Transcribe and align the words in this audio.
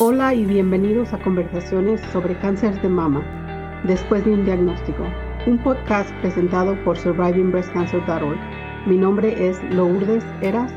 Hola 0.00 0.32
y 0.32 0.44
bienvenidos 0.44 1.12
a 1.12 1.18
conversaciones 1.18 2.00
sobre 2.12 2.38
cáncer 2.38 2.80
de 2.82 2.88
mama 2.88 3.82
después 3.84 4.24
de 4.24 4.30
un 4.30 4.44
diagnóstico, 4.44 5.02
un 5.44 5.60
podcast 5.60 6.08
presentado 6.20 6.76
por 6.84 6.96
survivingbreastcancer.org. 6.96 8.38
Mi 8.86 8.96
nombre 8.96 9.48
es 9.48 9.60
Lourdes 9.74 10.22
Eras. 10.40 10.70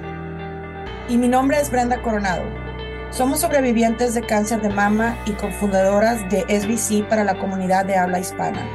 Y 1.08 1.20
mi 1.20 1.28
nombre 1.28 1.60
es 1.60 1.70
Brenda 1.70 2.02
Coronado. 2.02 2.42
Somos 3.12 3.42
sobrevivientes 3.42 4.16
de 4.16 4.24
cáncer 4.24 4.60
de 4.64 4.70
mama 4.70 5.16
y 5.28 5.34
cofundadoras 5.34 6.28
de 6.32 6.42
SBC 6.60 7.08
para 7.08 7.24
la 7.24 7.38
comunidad 7.38 7.86
de 7.86 7.98
habla 7.98 8.18
hispana, 8.18 8.66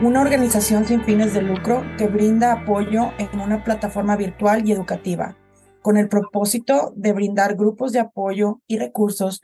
una 0.00 0.22
organización 0.22 0.86
sin 0.86 1.04
fines 1.04 1.34
de 1.34 1.42
lucro 1.42 1.84
que 1.98 2.06
brinda 2.06 2.52
apoyo 2.52 3.12
en 3.18 3.38
una 3.38 3.62
plataforma 3.62 4.16
virtual 4.16 4.66
y 4.66 4.72
educativa, 4.72 5.36
con 5.82 5.98
el 5.98 6.08
propósito 6.08 6.94
de 6.96 7.12
brindar 7.12 7.54
grupos 7.54 7.92
de 7.92 8.00
apoyo 8.00 8.62
y 8.66 8.78
recursos 8.78 9.42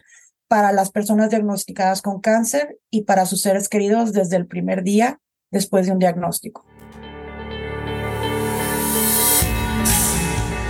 para 0.51 0.73
las 0.73 0.91
personas 0.91 1.31
diagnosticadas 1.31 2.03
con 2.03 2.21
cáncer 2.21 2.77
y 2.91 3.03
para 3.03 3.25
sus 3.25 3.41
seres 3.41 3.69
queridos 3.69 4.13
desde 4.13 4.37
el 4.37 4.49
primer 4.49 4.83
día 4.83 5.21
después 5.53 5.87
de 5.87 5.93
un 5.93 6.01
diagnóstico. 6.01 6.67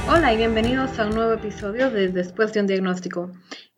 Hola 0.06 0.34
y 0.34 0.36
bienvenidos 0.36 0.98
a 0.98 1.06
un 1.06 1.14
nuevo 1.14 1.32
episodio 1.32 1.90
de 1.90 2.08
Después 2.08 2.52
de 2.52 2.60
un 2.60 2.66
diagnóstico. 2.66 3.30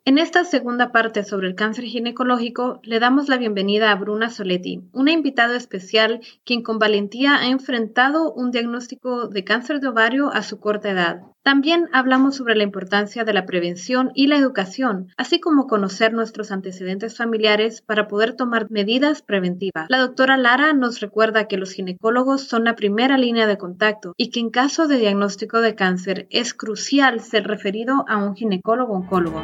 En 0.05 0.19
esta 0.19 0.45
segunda 0.45 0.91
parte 0.91 1.23
sobre 1.23 1.47
el 1.47 1.55
cáncer 1.55 1.85
ginecológico, 1.85 2.81
le 2.83 2.99
damos 2.99 3.29
la 3.29 3.37
bienvenida 3.37 3.93
a 3.93 3.95
Bruna 3.95 4.31
Soletti, 4.31 4.83
una 4.91 5.13
invitada 5.13 5.55
especial 5.55 6.19
quien 6.45 6.65
con 6.65 6.81
valentía 6.81 7.37
ha 7.37 7.47
enfrentado 7.47 8.33
un 8.33 8.51
diagnóstico 8.51 9.29
de 9.29 9.45
cáncer 9.45 9.79
de 9.79 9.87
ovario 9.87 10.33
a 10.33 10.43
su 10.43 10.59
corta 10.59 10.91
edad. 10.91 11.21
También 11.45 11.89
hablamos 11.93 12.35
sobre 12.35 12.57
la 12.57 12.65
importancia 12.65 13.23
de 13.23 13.33
la 13.33 13.47
prevención 13.47 14.11
y 14.13 14.27
la 14.27 14.37
educación, 14.37 15.07
así 15.17 15.39
como 15.39 15.69
conocer 15.69 16.13
nuestros 16.13 16.51
antecedentes 16.51 17.17
familiares 17.17 17.81
para 17.81 18.09
poder 18.09 18.35
tomar 18.35 18.69
medidas 18.73 19.23
preventivas. 19.23 19.87
La 19.89 19.99
doctora 19.99 20.37
Lara 20.37 20.73
nos 20.73 20.99
recuerda 20.99 21.47
que 21.47 21.59
los 21.59 21.71
ginecólogos 21.71 22.43
son 22.43 22.65
la 22.65 22.75
primera 22.75 23.19
línea 23.19 23.47
de 23.47 23.57
contacto 23.57 24.15
y 24.17 24.31
que 24.31 24.41
en 24.41 24.51
caso 24.51 24.89
de 24.89 24.99
diagnóstico 24.99 25.61
de 25.61 25.77
cáncer 25.77 26.27
es 26.31 26.55
crucial 26.55 27.21
ser 27.21 27.47
referido 27.47 28.05
a 28.09 28.17
un 28.17 28.35
ginecólogo 28.35 28.95
oncólogo. 28.95 29.43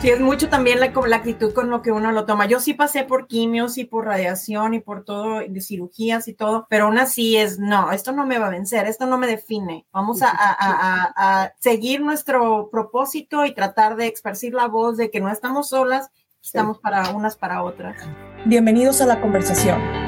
Sí, 0.00 0.10
es 0.10 0.20
mucho 0.20 0.48
también 0.48 0.78
la, 0.78 0.92
la 1.08 1.16
actitud 1.16 1.52
con 1.52 1.70
lo 1.70 1.82
que 1.82 1.90
uno 1.90 2.12
lo 2.12 2.24
toma. 2.24 2.46
Yo 2.46 2.60
sí 2.60 2.72
pasé 2.72 3.02
por 3.02 3.26
quimios 3.26 3.78
y 3.78 3.84
por 3.84 4.04
radiación 4.04 4.74
y 4.74 4.80
por 4.80 5.04
todo, 5.04 5.40
de 5.40 5.60
cirugías 5.60 6.28
y 6.28 6.34
todo, 6.34 6.68
pero 6.70 6.84
aún 6.84 6.98
así 6.98 7.36
es, 7.36 7.58
no, 7.58 7.90
esto 7.90 8.12
no 8.12 8.24
me 8.24 8.38
va 8.38 8.46
a 8.46 8.50
vencer, 8.50 8.86
esto 8.86 9.06
no 9.06 9.18
me 9.18 9.26
define. 9.26 9.86
Vamos 9.92 10.22
a, 10.22 10.28
a, 10.30 11.12
a, 11.16 11.52
seguir 11.58 12.00
nuestro 12.00 12.70
propósito 12.70 13.44
y 13.44 13.52
tratar 13.52 13.96
de 13.96 14.06
esparcir 14.06 14.54
la 14.54 14.68
voz 14.68 14.96
de 14.96 15.10
que 15.10 15.20
no 15.20 15.32
estamos 15.32 15.70
solas, 15.70 16.10
estamos 16.40 16.78
para 16.78 17.10
unas 17.10 17.34
para 17.34 17.64
otras. 17.64 18.00
Bienvenidos 18.44 19.00
a 19.00 19.06
la 19.06 19.20
conversación. 19.20 20.07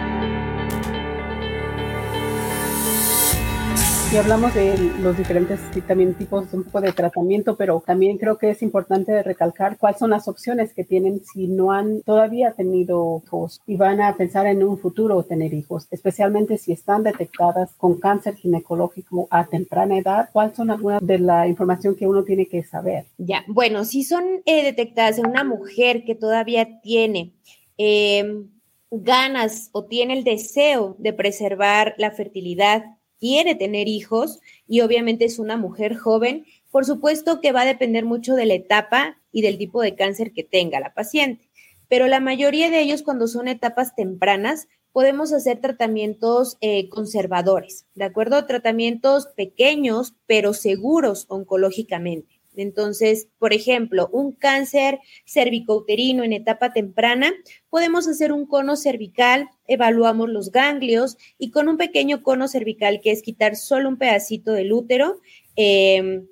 Y 4.13 4.17
hablamos 4.17 4.53
de 4.55 4.77
los 5.03 5.17
diferentes 5.17 5.61
también 5.87 6.15
tipos 6.15 6.53
un 6.53 6.65
poco 6.65 6.81
de 6.81 6.93
tratamiento, 6.93 7.57
pero 7.57 7.81
también 7.87 8.19
creo 8.19 8.39
que 8.39 8.51
es 8.51 8.61
importante 8.61 9.23
recalcar 9.23 9.79
cuáles 9.79 10.01
son 10.01 10.11
las 10.11 10.27
opciones 10.27 10.75
que 10.75 10.83
tienen 10.83 11.21
si 11.25 11.47
no 11.47 11.71
han 11.71 12.03
todavía 12.03 12.53
tenido 12.53 13.23
hijos 13.25 13.61
y 13.69 13.77
van 13.77 14.01
a 14.01 14.17
pensar 14.17 14.47
en 14.47 14.65
un 14.65 14.79
futuro 14.79 15.23
tener 15.23 15.55
hijos, 15.55 15.87
especialmente 15.93 16.59
si 16.59 16.73
están 16.73 17.05
detectadas 17.05 17.73
con 17.77 18.01
cáncer 18.01 18.35
ginecológico 18.35 19.29
a 19.31 19.47
temprana 19.47 19.99
edad. 19.99 20.29
¿Cuáles 20.33 20.57
son 20.57 20.73
algunas 20.73 21.07
de 21.07 21.21
la 21.21 21.47
información 21.47 21.95
que 21.95 22.09
uno 22.09 22.25
tiene 22.25 22.47
que 22.47 22.65
saber? 22.65 23.07
Ya, 23.17 23.45
bueno, 23.47 23.85
si 23.85 24.03
son 24.03 24.25
eh, 24.45 24.65
detectadas 24.65 25.19
en 25.19 25.29
una 25.29 25.45
mujer 25.45 26.05
que 26.05 26.17
todavía 26.17 26.81
tiene 26.81 27.35
em, 27.77 28.49
ganas 28.91 29.69
o 29.71 29.85
tiene 29.85 30.15
el 30.19 30.25
deseo 30.25 30.97
de 30.99 31.13
preservar 31.13 31.95
la 31.97 32.11
fertilidad 32.11 32.83
quiere 33.21 33.55
tener 33.55 33.87
hijos 33.87 34.41
y 34.67 34.81
obviamente 34.81 35.27
es 35.27 35.39
una 35.39 35.57
mujer 35.57 35.97
joven, 35.97 36.47
por 36.71 36.85
supuesto 36.85 37.41
que 37.41 37.53
va 37.53 37.63
a 37.63 37.67
depender 37.67 38.05
mucho 38.05 38.35
de 38.35 38.47
la 38.47 38.55
etapa 38.55 39.19
y 39.31 39.43
del 39.43 39.59
tipo 39.59 39.83
de 39.83 39.95
cáncer 39.95 40.33
que 40.33 40.43
tenga 40.43 40.81
la 40.81 40.95
paciente. 40.95 41.49
Pero 41.89 42.07
la 42.07 42.21
mayoría 42.21 42.71
de 42.71 42.81
ellos 42.81 43.03
cuando 43.03 43.29
son 43.29 43.47
etapas 43.47 43.95
tempranas 43.95 44.69
podemos 44.93 45.33
hacer 45.33 45.61
tratamientos 45.61 46.57
eh, 46.61 46.89
conservadores, 46.89 47.87
¿de 47.95 48.05
acuerdo? 48.05 48.47
Tratamientos 48.47 49.29
pequeños 49.37 50.15
pero 50.27 50.55
seguros 50.55 51.27
oncológicamente. 51.29 52.40
Entonces, 52.57 53.29
por 53.39 53.53
ejemplo, 53.53 54.09
un 54.13 54.33
cáncer 54.33 54.99
cervicouterino 55.27 56.25
en 56.25 56.33
etapa 56.33 56.73
temprana, 56.73 57.33
podemos 57.69 58.09
hacer 58.09 58.33
un 58.33 58.47
cono 58.47 58.77
cervical, 58.77 59.49
evaluamos 59.67 60.29
los 60.29 60.51
ganglios 60.51 61.17
y 61.39 61.51
con 61.51 61.69
un 61.69 61.77
pequeño 61.77 62.23
cono 62.23 62.49
cervical, 62.49 63.01
que 63.03 63.13
es 63.13 63.23
quitar 63.23 63.57
solo 63.57 63.89
un 63.89 63.99
pedacito 63.99 64.53
del 64.53 64.73
útero, 64.73 65.21
em, 65.57 66.27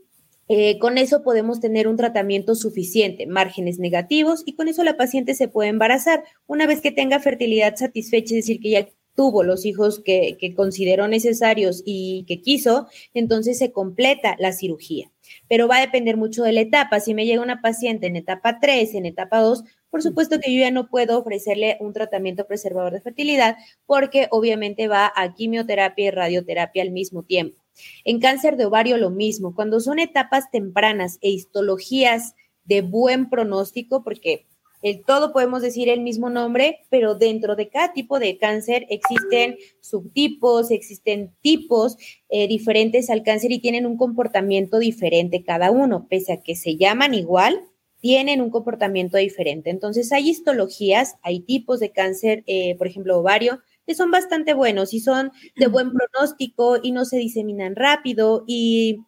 eh, 0.50 0.78
con 0.78 0.96
eso 0.96 1.22
podemos 1.22 1.60
tener 1.60 1.86
un 1.88 1.96
tratamiento 1.96 2.54
suficiente, 2.54 3.26
márgenes 3.26 3.78
negativos, 3.78 4.42
y 4.46 4.54
con 4.54 4.68
eso 4.68 4.82
la 4.82 4.96
paciente 4.96 5.34
se 5.34 5.48
puede 5.48 5.68
embarazar. 5.68 6.24
Una 6.46 6.66
vez 6.66 6.80
que 6.80 6.90
tenga 6.90 7.20
fertilidad 7.20 7.76
satisfecha, 7.76 8.34
es 8.34 8.46
decir, 8.46 8.60
que 8.60 8.70
ya 8.70 8.88
tuvo 9.18 9.42
los 9.42 9.66
hijos 9.66 9.98
que, 9.98 10.36
que 10.38 10.54
consideró 10.54 11.08
necesarios 11.08 11.82
y 11.84 12.24
que 12.28 12.40
quiso, 12.40 12.86
entonces 13.14 13.58
se 13.58 13.72
completa 13.72 14.36
la 14.38 14.52
cirugía 14.52 15.10
pero 15.46 15.68
va 15.68 15.76
a 15.76 15.80
depender 15.80 16.16
mucho 16.16 16.42
de 16.42 16.52
la 16.52 16.62
etapa. 16.62 17.00
Si 17.00 17.12
me 17.12 17.26
llega 17.26 17.42
una 17.42 17.60
paciente 17.60 18.06
en 18.06 18.16
etapa 18.16 18.60
3, 18.60 18.94
en 18.94 19.04
etapa 19.04 19.40
2, 19.40 19.62
por 19.90 20.02
supuesto 20.02 20.38
que 20.40 20.54
yo 20.54 20.60
ya 20.60 20.70
no 20.70 20.88
puedo 20.88 21.18
ofrecerle 21.18 21.76
un 21.80 21.92
tratamiento 21.92 22.46
preservador 22.46 22.94
de 22.94 23.02
fertilidad 23.02 23.56
porque 23.84 24.28
obviamente 24.30 24.88
va 24.88 25.12
a 25.14 25.34
quimioterapia 25.34 26.06
y 26.06 26.10
radioterapia 26.10 26.82
al 26.82 26.92
mismo 26.92 27.24
tiempo. 27.24 27.62
En 28.04 28.20
cáncer 28.20 28.56
de 28.56 28.64
ovario 28.64 28.96
lo 28.96 29.10
mismo, 29.10 29.54
cuando 29.54 29.80
son 29.80 29.98
etapas 29.98 30.50
tempranas 30.50 31.18
e 31.20 31.28
histologías 31.28 32.34
de 32.64 32.80
buen 32.80 33.28
pronóstico, 33.28 34.02
porque 34.02 34.46
el 34.82 35.04
todo 35.04 35.32
podemos 35.32 35.62
decir 35.62 35.88
el 35.88 36.00
mismo 36.00 36.30
nombre, 36.30 36.80
pero 36.90 37.14
dentro 37.14 37.56
de 37.56 37.68
cada 37.68 37.92
tipo 37.92 38.18
de 38.18 38.38
cáncer 38.38 38.86
existen 38.90 39.56
subtipos, 39.80 40.70
existen 40.70 41.32
tipos 41.40 41.96
eh, 42.28 42.46
diferentes 42.48 43.10
al 43.10 43.22
cáncer 43.22 43.52
y 43.52 43.60
tienen 43.60 43.86
un 43.86 43.96
comportamiento 43.96 44.78
diferente 44.78 45.42
cada 45.42 45.70
uno, 45.70 46.06
pese 46.08 46.32
a 46.32 46.42
que 46.42 46.54
se 46.54 46.76
llaman 46.76 47.14
igual, 47.14 47.60
tienen 48.00 48.40
un 48.40 48.50
comportamiento 48.50 49.16
diferente. 49.16 49.70
Entonces 49.70 50.12
hay 50.12 50.30
histologías, 50.30 51.16
hay 51.22 51.40
tipos 51.40 51.80
de 51.80 51.90
cáncer, 51.90 52.44
eh, 52.46 52.76
por 52.76 52.86
ejemplo, 52.86 53.18
ovario, 53.18 53.60
que 53.88 53.94
son 53.94 54.10
bastante 54.10 54.52
buenos 54.52 54.92
y 54.92 55.00
son 55.00 55.32
de 55.56 55.66
buen 55.66 55.90
pronóstico 55.94 56.76
y 56.82 56.92
no 56.92 57.06
se 57.06 57.16
diseminan 57.16 57.74
rápido 57.74 58.44
y, 58.46 58.98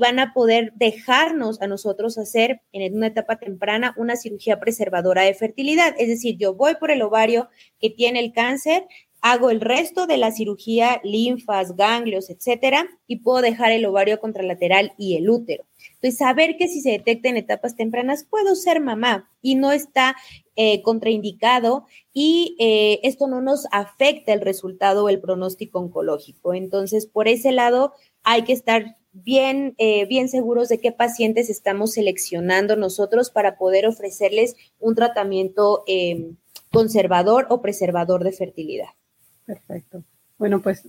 van 0.00 0.18
a 0.18 0.34
poder 0.34 0.72
dejarnos 0.74 1.62
a 1.62 1.68
nosotros 1.68 2.18
hacer 2.18 2.60
en 2.72 2.96
una 2.96 3.06
etapa 3.06 3.38
temprana 3.38 3.94
una 3.96 4.16
cirugía 4.16 4.58
preservadora 4.58 5.22
de 5.22 5.34
fertilidad. 5.34 5.94
Es 5.98 6.08
decir, 6.08 6.36
yo 6.36 6.54
voy 6.54 6.74
por 6.80 6.90
el 6.90 7.00
ovario 7.02 7.48
que 7.80 7.90
tiene 7.90 8.18
el 8.18 8.32
cáncer, 8.32 8.88
hago 9.20 9.50
el 9.50 9.60
resto 9.60 10.08
de 10.08 10.16
la 10.16 10.32
cirugía, 10.32 11.00
linfas, 11.04 11.76
ganglios, 11.76 12.28
etcétera, 12.28 12.88
y 13.06 13.20
puedo 13.20 13.40
dejar 13.40 13.70
el 13.70 13.86
ovario 13.86 14.18
contralateral 14.18 14.94
y 14.98 15.16
el 15.16 15.30
útero. 15.30 15.64
Entonces, 15.94 16.18
saber 16.18 16.56
que 16.58 16.66
si 16.66 16.80
se 16.80 16.90
detecta 16.90 17.28
en 17.28 17.36
etapas 17.36 17.76
tempranas, 17.76 18.26
puedo 18.28 18.56
ser 18.56 18.80
mamá 18.80 19.30
y 19.40 19.54
no 19.54 19.70
está 19.70 20.16
eh, 20.56 20.82
contraindicado 20.82 21.84
y 22.12 22.56
eh, 22.60 23.00
esto 23.02 23.26
no 23.26 23.40
nos 23.40 23.66
afecta 23.72 24.32
el 24.32 24.40
resultado 24.40 25.04
o 25.04 25.08
el 25.08 25.20
pronóstico 25.20 25.80
oncológico. 25.80 26.54
Entonces, 26.54 27.06
por 27.06 27.26
ese 27.26 27.50
lado, 27.50 27.92
hay 28.22 28.44
que 28.44 28.52
estar 28.52 28.96
bien, 29.12 29.74
eh, 29.78 30.06
bien 30.06 30.28
seguros 30.28 30.68
de 30.68 30.78
qué 30.78 30.92
pacientes 30.92 31.50
estamos 31.50 31.94
seleccionando 31.94 32.76
nosotros 32.76 33.30
para 33.30 33.58
poder 33.58 33.84
ofrecerles 33.88 34.54
un 34.78 34.94
tratamiento 34.94 35.82
em, 35.88 36.36
conservador 36.70 37.46
o 37.50 37.60
preservador 37.60 38.22
de 38.22 38.30
fertilidad. 38.30 38.90
Perfecto. 39.46 40.04
Bueno, 40.38 40.62
pues 40.62 40.84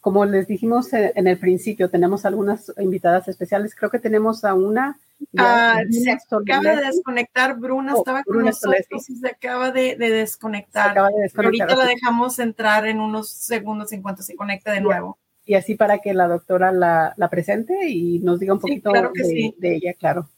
como 0.00 0.26
les 0.26 0.46
dijimos 0.46 0.92
en 0.92 1.26
el 1.26 1.38
principio, 1.38 1.90
tenemos 1.90 2.24
algunas 2.24 2.72
invitadas 2.78 3.26
especiales. 3.26 3.74
Creo 3.74 3.90
que 3.90 3.98
tenemos 3.98 4.44
a 4.44 4.54
una 4.54 4.98
Ah, 5.36 5.80
se 5.90 6.10
acaba 6.12 6.76
de 6.76 6.86
desconectar, 6.86 7.58
Bruna 7.58 7.94
oh, 7.94 7.98
estaba 7.98 8.22
con 8.22 8.44
nosotros 8.44 9.10
y 9.10 9.16
se 9.16 9.28
acaba 9.28 9.70
de, 9.70 9.96
desconectar. 9.96 10.96
Ahorita 10.98 11.74
la 11.76 11.86
dejamos 11.86 12.38
entrar 12.38 12.86
en 12.86 13.00
unos 13.00 13.28
segundos 13.30 13.92
en 13.92 14.02
cuanto 14.02 14.22
se 14.22 14.36
conecte 14.36 14.70
de 14.70 14.80
nuevo. 14.80 15.18
Y 15.44 15.54
así 15.54 15.74
para 15.74 15.98
que 15.98 16.14
la 16.14 16.28
doctora 16.28 16.72
la, 16.72 17.28
presente 17.30 17.88
y 17.88 18.20
nos 18.20 18.38
diga 18.38 18.54
un 18.54 18.60
poquito 18.60 18.92
de, 18.92 19.74
ella, 19.74 19.94
claro. 19.94 20.28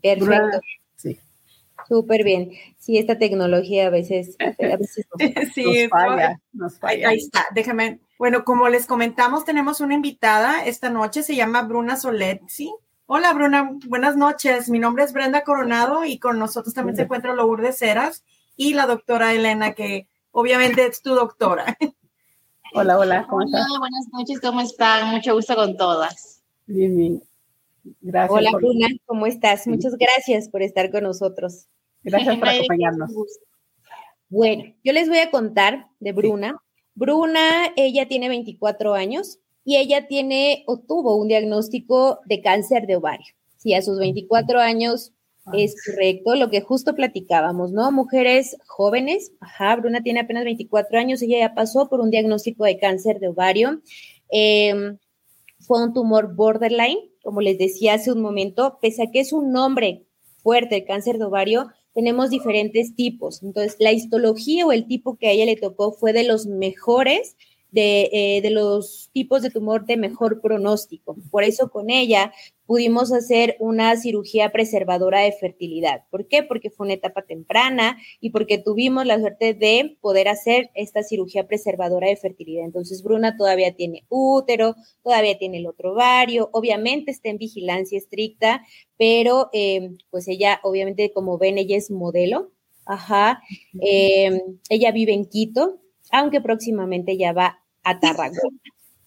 Perfecto. 0.00 0.60
sí. 0.96 1.18
Súper 1.88 2.24
bien. 2.24 2.52
Sí, 2.78 2.98
esta 2.98 3.18
tecnología 3.18 3.88
a 3.88 3.90
veces, 3.90 4.36
a 4.40 4.76
veces 4.76 5.06
nos, 5.18 5.90
falla, 5.90 6.40
nos 6.52 6.78
falla. 6.78 7.08
Ahí, 7.10 7.18
está, 7.18 7.44
déjame. 7.54 8.00
Bueno, 8.18 8.44
como 8.44 8.68
les 8.68 8.86
comentamos, 8.86 9.44
tenemos 9.44 9.80
una 9.80 9.94
invitada 9.94 10.64
esta 10.64 10.88
noche, 10.88 11.22
se 11.22 11.34
llama 11.34 11.62
Bruna 11.62 11.96
Soletzi 11.96 12.72
Hola 13.06 13.32
Bruna, 13.34 13.76
buenas 13.86 14.16
noches. 14.16 14.70
Mi 14.70 14.78
nombre 14.78 15.04
es 15.04 15.12
Brenda 15.12 15.44
Coronado 15.44 16.04
y 16.04 16.18
con 16.18 16.38
nosotros 16.38 16.74
también 16.74 16.96
se 16.96 17.02
encuentra 17.02 17.34
Lourdes 17.34 17.78
Ceras 17.78 18.24
y 18.56 18.74
la 18.74 18.86
doctora 18.86 19.34
Elena, 19.34 19.74
que 19.74 20.08
obviamente 20.30 20.86
es 20.86 21.02
tu 21.02 21.14
doctora. 21.14 21.76
Hola, 22.76 22.98
hola, 22.98 23.26
¿cómo 23.28 23.42
estás? 23.42 23.66
Hola, 23.68 23.78
buenas 23.78 24.06
noches, 24.12 24.40
¿cómo 24.40 24.60
están? 24.60 25.10
Mucho 25.14 25.34
gusto 25.34 25.54
con 25.54 25.76
todas. 25.76 26.42
Bien, 26.66 26.96
bien. 26.96 27.22
Gracias. 28.00 28.36
Hola, 28.36 28.50
por- 28.50 28.62
Bruna, 28.62 28.88
¿cómo 29.06 29.26
estás? 29.26 29.66
Muchas 29.68 29.94
gracias 29.96 30.48
por 30.48 30.60
estar 30.62 30.90
con 30.90 31.04
nosotros. 31.04 31.68
Gracias 32.02 32.36
por 32.36 32.48
acompañarnos. 32.48 33.12
Bueno, 34.28 34.74
yo 34.82 34.92
les 34.92 35.08
voy 35.08 35.18
a 35.18 35.30
contar 35.30 35.86
de 36.00 36.10
Bruna. 36.12 36.60
Bruna, 36.96 37.40
ella 37.76 38.08
tiene 38.08 38.28
24 38.28 38.94
años 38.94 39.38
y 39.64 39.76
ella 39.76 40.06
tiene 40.06 40.64
o 40.66 40.78
tuvo 40.78 41.16
un 41.16 41.28
diagnóstico 41.28 42.20
de 42.26 42.40
cáncer 42.40 42.86
de 42.86 42.96
ovario. 42.96 43.34
Sí, 43.56 43.74
a 43.74 43.82
sus 43.82 43.98
24 43.98 44.60
años 44.60 45.12
es 45.52 45.74
correcto, 45.84 46.34
lo 46.36 46.48
que 46.48 46.62
justo 46.62 46.94
platicábamos, 46.94 47.72
¿no? 47.72 47.92
Mujeres 47.92 48.56
jóvenes, 48.66 49.32
ajá, 49.40 49.76
Bruna 49.76 50.02
tiene 50.02 50.20
apenas 50.20 50.44
24 50.44 50.98
años, 50.98 51.20
ella 51.20 51.38
ya 51.38 51.54
pasó 51.54 51.88
por 51.88 52.00
un 52.00 52.10
diagnóstico 52.10 52.64
de 52.64 52.78
cáncer 52.78 53.20
de 53.20 53.28
ovario. 53.28 53.82
Eh, 54.30 54.96
fue 55.60 55.82
un 55.82 55.92
tumor 55.92 56.34
borderline, 56.34 56.98
como 57.22 57.40
les 57.40 57.58
decía 57.58 57.94
hace 57.94 58.12
un 58.12 58.20
momento, 58.20 58.78
pese 58.80 59.02
a 59.02 59.10
que 59.10 59.20
es 59.20 59.32
un 59.32 59.52
nombre 59.52 60.04
fuerte, 60.42 60.76
el 60.76 60.84
cáncer 60.84 61.18
de 61.18 61.24
ovario, 61.24 61.68
tenemos 61.94 62.30
diferentes 62.30 62.94
tipos. 62.94 63.42
Entonces, 63.42 63.76
la 63.78 63.92
histología 63.92 64.66
o 64.66 64.72
el 64.72 64.86
tipo 64.86 65.16
que 65.16 65.28
a 65.28 65.30
ella 65.30 65.46
le 65.46 65.56
tocó 65.56 65.92
fue 65.92 66.12
de 66.12 66.24
los 66.24 66.46
mejores, 66.46 67.36
de, 67.74 68.08
eh, 68.12 68.40
de 68.40 68.50
los 68.50 69.10
tipos 69.12 69.42
de 69.42 69.50
tumor 69.50 69.84
de 69.84 69.96
mejor 69.96 70.40
pronóstico. 70.40 71.16
Por 71.30 71.42
eso 71.42 71.70
con 71.70 71.90
ella 71.90 72.32
pudimos 72.66 73.12
hacer 73.12 73.56
una 73.58 73.96
cirugía 73.96 74.52
preservadora 74.52 75.20
de 75.20 75.32
fertilidad. 75.32 76.04
¿Por 76.08 76.28
qué? 76.28 76.44
Porque 76.44 76.70
fue 76.70 76.86
una 76.86 76.94
etapa 76.94 77.22
temprana 77.22 77.98
y 78.20 78.30
porque 78.30 78.58
tuvimos 78.58 79.04
la 79.06 79.18
suerte 79.18 79.54
de 79.54 79.98
poder 80.00 80.28
hacer 80.28 80.70
esta 80.74 81.02
cirugía 81.02 81.48
preservadora 81.48 82.08
de 82.08 82.16
fertilidad. 82.16 82.64
Entonces, 82.64 83.02
Bruna 83.02 83.36
todavía 83.36 83.74
tiene 83.74 84.04
útero, 84.08 84.76
todavía 85.02 85.36
tiene 85.36 85.58
el 85.58 85.66
otro 85.66 85.94
ovario, 85.94 86.50
obviamente 86.52 87.10
está 87.10 87.28
en 87.28 87.38
vigilancia 87.38 87.98
estricta, 87.98 88.64
pero 88.96 89.50
eh, 89.52 89.90
pues 90.10 90.28
ella, 90.28 90.60
obviamente, 90.62 91.12
como 91.12 91.38
ven, 91.38 91.58
ella 91.58 91.76
es 91.76 91.90
modelo. 91.90 92.52
Ajá. 92.86 93.42
Eh, 93.80 94.30
ella 94.68 94.92
vive 94.92 95.12
en 95.12 95.24
Quito, 95.24 95.80
aunque 96.12 96.40
próximamente 96.40 97.16
ya 97.16 97.32
va 97.32 97.63
a 97.84 98.00
Tarragona. 98.00 98.58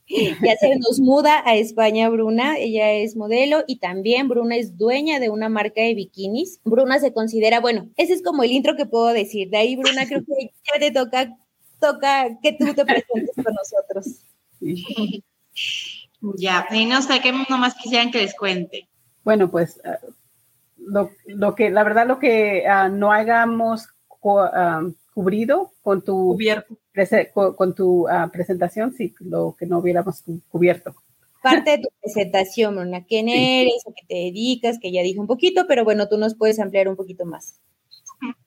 Ya 0.10 0.56
se 0.56 0.78
nos 0.78 1.02
muda 1.02 1.44
a 1.46 1.56
España 1.56 2.08
Bruna, 2.08 2.58
ella 2.58 2.94
es 2.94 3.18
modelo 3.18 3.66
y 3.68 3.80
también 3.80 4.30
Bruna 4.30 4.56
es 4.56 4.78
dueña 4.78 5.20
de 5.20 5.30
una 5.30 5.50
marca 5.50 5.82
de 5.82 5.96
bikinis. 5.96 6.62
Bruna 6.64 7.00
se 7.00 7.12
considera, 7.12 7.60
bueno, 7.60 7.90
ese 7.98 8.14
es 8.14 8.24
como 8.24 8.44
el 8.44 8.52
intro 8.54 8.78
que 8.78 8.86
puedo 8.86 9.08
decir. 9.08 9.50
De 9.50 9.58
ahí, 9.58 9.76
Bruna, 9.76 10.08
creo 10.08 10.24
que 10.24 10.52
ya 10.72 10.80
te 10.80 10.92
toca, 10.92 11.38
toca 11.82 12.40
que 12.42 12.54
tú 12.54 12.74
te 12.74 12.86
presentes 12.86 13.36
con 13.36 13.54
nosotros. 13.54 14.22
Ya, 16.38 16.66
y 16.72 16.86
no 16.86 17.02
sé 17.02 17.20
qué 17.22 17.32
nomás 17.50 17.76
quisieran 17.76 18.12
que 18.12 18.22
les 18.22 18.34
cuente. 18.36 18.88
Bueno, 19.24 19.52
pues 19.52 19.80
ah, 19.84 20.00
lo, 20.78 21.12
lo 21.26 21.54
que, 21.54 21.70
la 21.70 21.84
verdad, 21.84 22.08
lo 22.08 22.18
que 22.18 22.66
ah, 22.66 22.88
no 22.90 23.12
hayamos 23.12 23.88
co- 24.08 24.40
ah, 24.40 24.84
cubrido 25.14 25.74
con 25.82 26.02
tu, 26.02 26.34
Cubierto. 26.34 26.78
Con, 27.56 27.76
tu 27.76 28.08
ah, 28.08 28.30
presentación, 28.32 28.94
sí, 28.94 29.14
lo 29.20 29.56
que 29.58 29.66
no 29.66 29.80
hubiéramos 29.80 30.22
cu- 30.22 30.42
cubierto. 30.50 30.96
Parte 31.42 31.72
de 31.72 31.78
tu 31.80 31.90
presentación, 32.02 32.76
Bruna, 32.76 33.06
quién 33.06 33.30
eres, 33.30 33.86
a 33.88 33.94
qué 33.94 34.06
te 34.08 34.16
dedicas, 34.16 34.80
que 34.82 34.92
ya 34.92 35.02
dije 35.02 35.20
un 35.20 35.28
poquito, 35.28 35.66
pero 35.68 35.84
bueno, 35.84 36.08
tú 36.10 36.18
nos 36.18 36.36
puedes 36.36 36.60
ampliar 36.60 36.88
un 36.88 36.96
poquito 36.96 37.26
más. 37.26 37.60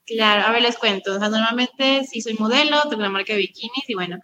Claro, 0.04 0.42
a 0.46 0.52
ver, 0.52 0.62
les 0.62 0.76
cuento. 0.76 1.14
O 1.14 1.18
sea, 1.18 1.28
normalmente 1.28 2.04
sí 2.04 2.20
soy 2.20 2.34
modelo, 2.34 2.82
tengo 2.82 2.96
una 2.96 3.10
marca 3.10 3.32
de 3.32 3.38
bikinis 3.38 3.88
y 3.88 3.94
bueno, 3.94 4.18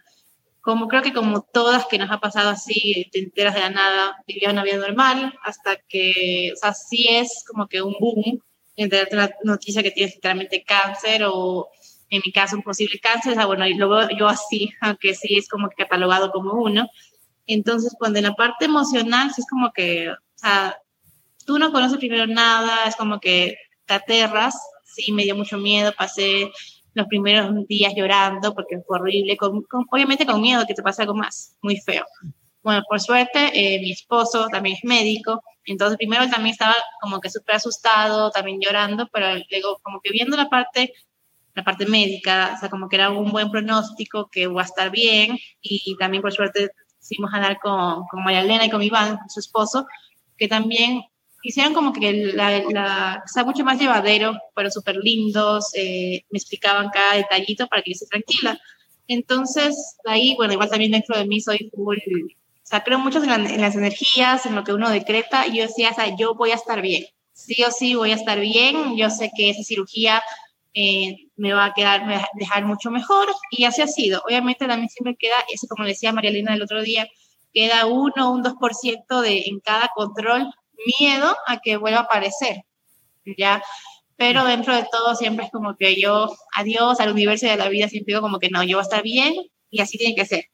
como 0.61 0.87
creo 0.89 1.01
que 1.01 1.13
como 1.13 1.41
todas 1.41 1.85
que 1.85 1.97
nos 1.97 2.11
ha 2.11 2.19
pasado 2.19 2.49
así, 2.49 3.05
te 3.11 3.19
enteras 3.19 3.53
de 3.53 3.61
la 3.61 3.69
nada, 3.69 4.17
vivía 4.27 4.51
una 4.51 4.63
vida 4.65 4.77
normal 4.77 5.33
hasta 5.43 5.77
que, 5.87 6.51
o 6.53 6.57
sea, 6.57 6.73
sí 6.73 7.07
es 7.09 7.45
como 7.47 7.67
que 7.67 7.81
un 7.81 7.95
boom 7.99 8.41
enterarte 8.75 9.15
la 9.15 9.31
noticia 9.43 9.81
que 9.81 9.91
tienes 9.91 10.15
literalmente 10.15 10.63
cáncer 10.63 11.23
o 11.25 11.69
en 12.09 12.21
mi 12.25 12.31
caso 12.31 12.55
un 12.55 12.63
posible 12.63 12.99
cáncer, 12.99 13.33
o 13.33 13.35
sea, 13.35 13.45
bueno, 13.45 13.67
y 13.67 13.77
veo 13.77 14.09
yo 14.17 14.27
así, 14.27 14.71
aunque 14.81 15.13
sí 15.15 15.37
es 15.37 15.47
como 15.47 15.69
catalogado 15.75 16.31
como 16.31 16.53
uno. 16.53 16.89
Entonces, 17.45 17.95
cuando 17.97 18.19
en 18.19 18.25
la 18.25 18.33
parte 18.33 18.65
emocional, 18.65 19.31
sí 19.33 19.41
es 19.41 19.47
como 19.47 19.71
que, 19.71 20.09
o 20.09 20.15
sea, 20.35 20.77
tú 21.45 21.57
no 21.57 21.71
conoces 21.71 21.97
primero 21.97 22.27
nada, 22.27 22.85
es 22.85 22.95
como 22.95 23.19
que 23.19 23.57
te 23.85 23.93
aterras, 23.93 24.55
sí, 24.83 25.11
me 25.11 25.23
dio 25.23 25.35
mucho 25.35 25.57
miedo, 25.57 25.93
pasé 25.97 26.51
los 26.93 27.07
primeros 27.07 27.65
días 27.67 27.93
llorando 27.95 28.53
porque 28.53 28.79
fue 28.85 28.99
horrible, 28.99 29.37
con, 29.37 29.61
con- 29.63 29.85
obviamente 29.89 30.25
con 30.25 30.41
miedo 30.41 30.65
que 30.67 30.73
te 30.73 30.81
pase 30.83 31.03
algo 31.03 31.13
más, 31.15 31.55
muy 31.61 31.77
feo. 31.77 32.03
Bueno, 32.63 32.81
por 32.89 32.99
suerte, 32.99 33.51
eh, 33.53 33.79
mi 33.79 33.91
esposo 33.91 34.47
también 34.51 34.75
es 34.75 34.83
médico, 34.83 35.41
entonces 35.65 35.97
primero 35.97 36.27
también 36.29 36.53
estaba 36.53 36.75
como 36.99 37.21
que 37.21 37.29
súper 37.29 37.55
asustado, 37.55 38.29
también 38.31 38.59
llorando, 38.59 39.07
pero 39.13 39.27
luego 39.49 39.79
como 39.83 40.01
que 40.01 40.11
viendo 40.11 40.35
la 40.35 40.49
parte, 40.49 40.91
la 41.57 41.63
parte 41.63 41.85
médica, 41.87 42.53
o 42.55 42.59
sea, 42.59 42.69
como 42.69 42.87
que 42.87 42.95
era 42.97 43.09
un 43.09 43.31
buen 43.31 43.49
pronóstico, 43.51 44.29
que 44.31 44.47
va 44.47 44.61
a 44.61 44.65
estar 44.65 44.91
bien, 44.91 45.37
y 45.61 45.95
también 45.97 46.21
por 46.21 46.31
suerte 46.33 46.69
hicimos 47.01 47.33
hablar 47.33 47.59
con, 47.59 48.03
con 48.09 48.23
María 48.23 48.41
Elena 48.41 48.65
y 48.65 48.69
con 48.69 48.83
Iván, 48.83 49.19
su 49.29 49.39
esposo, 49.39 49.85
que 50.37 50.47
también 50.47 51.01
hicieron 51.43 51.73
como 51.73 51.93
que 51.93 52.11
la, 52.35 52.59
la, 52.69 53.23
o 53.25 53.27
sea, 53.27 53.43
mucho 53.43 53.63
más 53.63 53.79
llevadero, 53.79 54.37
pero 54.55 54.69
súper 54.71 54.97
lindos, 54.97 55.71
eh, 55.75 56.23
me 56.29 56.37
explicaban 56.37 56.89
cada 56.89 57.15
detallito 57.15 57.67
para 57.67 57.81
que 57.81 57.91
yo 57.91 57.93
esté 57.95 58.07
tranquila. 58.07 58.59
Entonces, 59.07 59.97
ahí, 60.05 60.35
bueno, 60.35 60.53
igual 60.53 60.69
también 60.69 60.91
dentro 60.91 61.17
de 61.17 61.25
mí 61.25 61.39
soy 61.41 61.71
full, 61.73 61.97
o 61.97 62.69
sea, 62.69 62.83
creo 62.83 62.99
mucho 62.99 63.23
en, 63.23 63.29
la- 63.29 63.35
en 63.35 63.61
las 63.61 63.75
energías, 63.75 64.45
en 64.45 64.55
lo 64.55 64.63
que 64.63 64.73
uno 64.73 64.89
decreta, 64.89 65.47
y 65.47 65.57
yo 65.57 65.63
decía, 65.63 65.91
o 65.91 65.95
sea, 65.95 66.15
yo 66.17 66.35
voy 66.35 66.51
a 66.51 66.55
estar 66.55 66.81
bien, 66.81 67.05
sí 67.33 67.63
o 67.63 67.71
sí 67.71 67.95
voy 67.95 68.11
a 68.11 68.15
estar 68.15 68.39
bien, 68.39 68.97
yo 68.97 69.09
sé 69.09 69.31
que 69.35 69.49
esa 69.51 69.63
cirugía 69.63 70.21
eh, 70.73 71.26
me 71.37 71.53
va 71.53 71.65
a 71.65 71.73
quedar, 71.73 72.05
me 72.05 72.15
va 72.15 72.23
a 72.23 72.29
dejar 72.33 72.65
mucho 72.65 72.91
mejor, 72.91 73.27
y 73.51 73.63
así 73.63 73.81
ha 73.81 73.87
sido. 73.87 74.21
Obviamente 74.25 74.67
también 74.67 74.89
siempre 74.89 75.15
queda, 75.17 75.35
eso 75.53 75.67
como 75.67 75.85
decía 75.85 76.11
María 76.11 76.31
Elena 76.31 76.53
el 76.53 76.61
otro 76.61 76.81
día, 76.81 77.07
queda 77.53 77.85
uno, 77.85 78.31
un 78.31 78.43
2% 78.43 79.21
de, 79.21 79.43
en 79.47 79.59
cada 79.61 79.89
control, 79.95 80.51
miedo 80.99 81.35
a 81.47 81.59
que 81.59 81.77
vuelva 81.77 81.99
a 81.99 82.03
aparecer, 82.03 82.63
¿ya? 83.37 83.63
Pero 84.15 84.45
dentro 84.45 84.75
de 84.75 84.85
todo 84.91 85.15
siempre 85.15 85.45
es 85.45 85.51
como 85.51 85.75
que 85.77 85.99
yo, 85.99 86.35
adiós 86.55 86.99
al 86.99 87.11
universo 87.11 87.45
y 87.45 87.49
a 87.49 87.55
la 87.55 87.69
vida, 87.69 87.87
siempre 87.87 88.13
digo 88.13 88.21
como 88.21 88.39
que 88.39 88.49
no, 88.49 88.63
yo 88.63 88.77
voy 88.77 88.81
a 88.81 88.89
estar 88.89 89.03
bien 89.03 89.35
y 89.69 89.81
así 89.81 89.97
tiene 89.97 90.15
que 90.15 90.25
ser. 90.25 90.45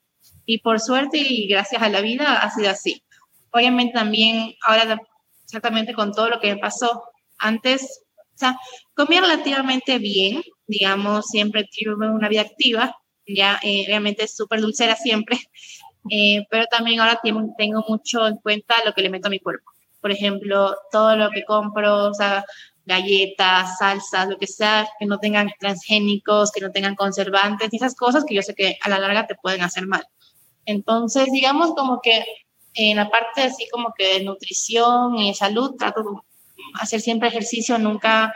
Y 0.46 0.58
por 0.58 0.80
suerte 0.80 1.18
y 1.18 1.48
gracias 1.48 1.82
a 1.82 1.88
la 1.88 2.02
vida 2.02 2.40
ha 2.40 2.50
sido 2.50 2.70
así. 2.70 3.02
Obviamente 3.50 3.94
también 3.94 4.54
ahora 4.66 5.00
exactamente 5.44 5.94
con 5.94 6.12
todo 6.12 6.28
lo 6.28 6.40
que 6.40 6.54
me 6.54 6.60
pasó 6.60 7.04
antes, 7.38 8.02
o 8.34 8.38
sea, 8.38 8.58
comía 8.94 9.20
relativamente 9.20 9.98
bien, 9.98 10.42
digamos, 10.66 11.26
siempre 11.26 11.68
tuve 11.70 12.08
una 12.08 12.28
vida 12.28 12.42
activa, 12.42 12.96
ya 13.26 13.58
eh, 13.62 13.84
obviamente 13.86 14.28
súper 14.28 14.60
dulcera 14.60 14.96
siempre, 14.96 15.38
eh, 16.10 16.46
pero 16.50 16.66
también 16.66 17.00
ahora 17.00 17.18
tengo, 17.22 17.54
tengo 17.56 17.84
mucho 17.88 18.26
en 18.26 18.36
cuenta 18.36 18.74
lo 18.84 18.92
que 18.92 19.02
le 19.02 19.10
meto 19.10 19.28
a 19.28 19.30
mi 19.30 19.40
cuerpo. 19.40 19.70
Por 20.00 20.10
ejemplo, 20.10 20.76
todo 20.92 21.16
lo 21.16 21.30
que 21.30 21.44
compro, 21.44 22.10
o 22.10 22.14
sea, 22.14 22.44
galletas, 22.84 23.78
salsas, 23.78 24.28
lo 24.28 24.36
que 24.38 24.46
sea, 24.46 24.86
que 24.98 25.06
no 25.06 25.18
tengan 25.18 25.50
transgénicos, 25.58 26.52
que 26.52 26.60
no 26.60 26.70
tengan 26.70 26.94
conservantes, 26.94 27.72
y 27.72 27.76
esas 27.76 27.94
cosas 27.94 28.24
que 28.24 28.34
yo 28.34 28.42
sé 28.42 28.54
que 28.54 28.76
a 28.82 28.88
la 28.88 28.98
larga 28.98 29.26
te 29.26 29.34
pueden 29.34 29.62
hacer 29.62 29.86
mal. 29.86 30.06
Entonces, 30.66 31.28
digamos 31.32 31.74
como 31.74 32.00
que 32.02 32.24
en 32.74 32.96
la 32.96 33.08
parte 33.08 33.42
así 33.42 33.68
como 33.70 33.94
que 33.96 34.18
de 34.18 34.24
nutrición 34.24 35.16
y 35.18 35.34
salud, 35.34 35.76
trato 35.78 36.02
de 36.02 36.08
hacer 36.80 37.00
siempre 37.00 37.28
ejercicio, 37.28 37.78
nunca, 37.78 38.34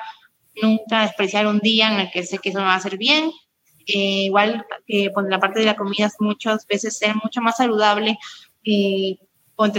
nunca 0.60 1.02
despreciar 1.02 1.46
un 1.46 1.58
día 1.58 1.92
en 1.92 2.00
el 2.00 2.10
que 2.10 2.24
sé 2.24 2.38
que 2.38 2.50
eso 2.50 2.58
me 2.58 2.64
va 2.64 2.74
a 2.74 2.76
hacer 2.76 2.96
bien. 2.96 3.30
Eh, 3.86 4.24
igual 4.24 4.66
que 4.86 5.10
pues, 5.12 5.26
la 5.28 5.40
parte 5.40 5.60
de 5.60 5.66
la 5.66 5.76
comida 5.76 6.10
muchas 6.20 6.66
veces 6.66 6.98
ser 6.98 7.14
mucho 7.16 7.40
más 7.40 7.56
saludable. 7.56 8.18
Eh, 8.64 9.18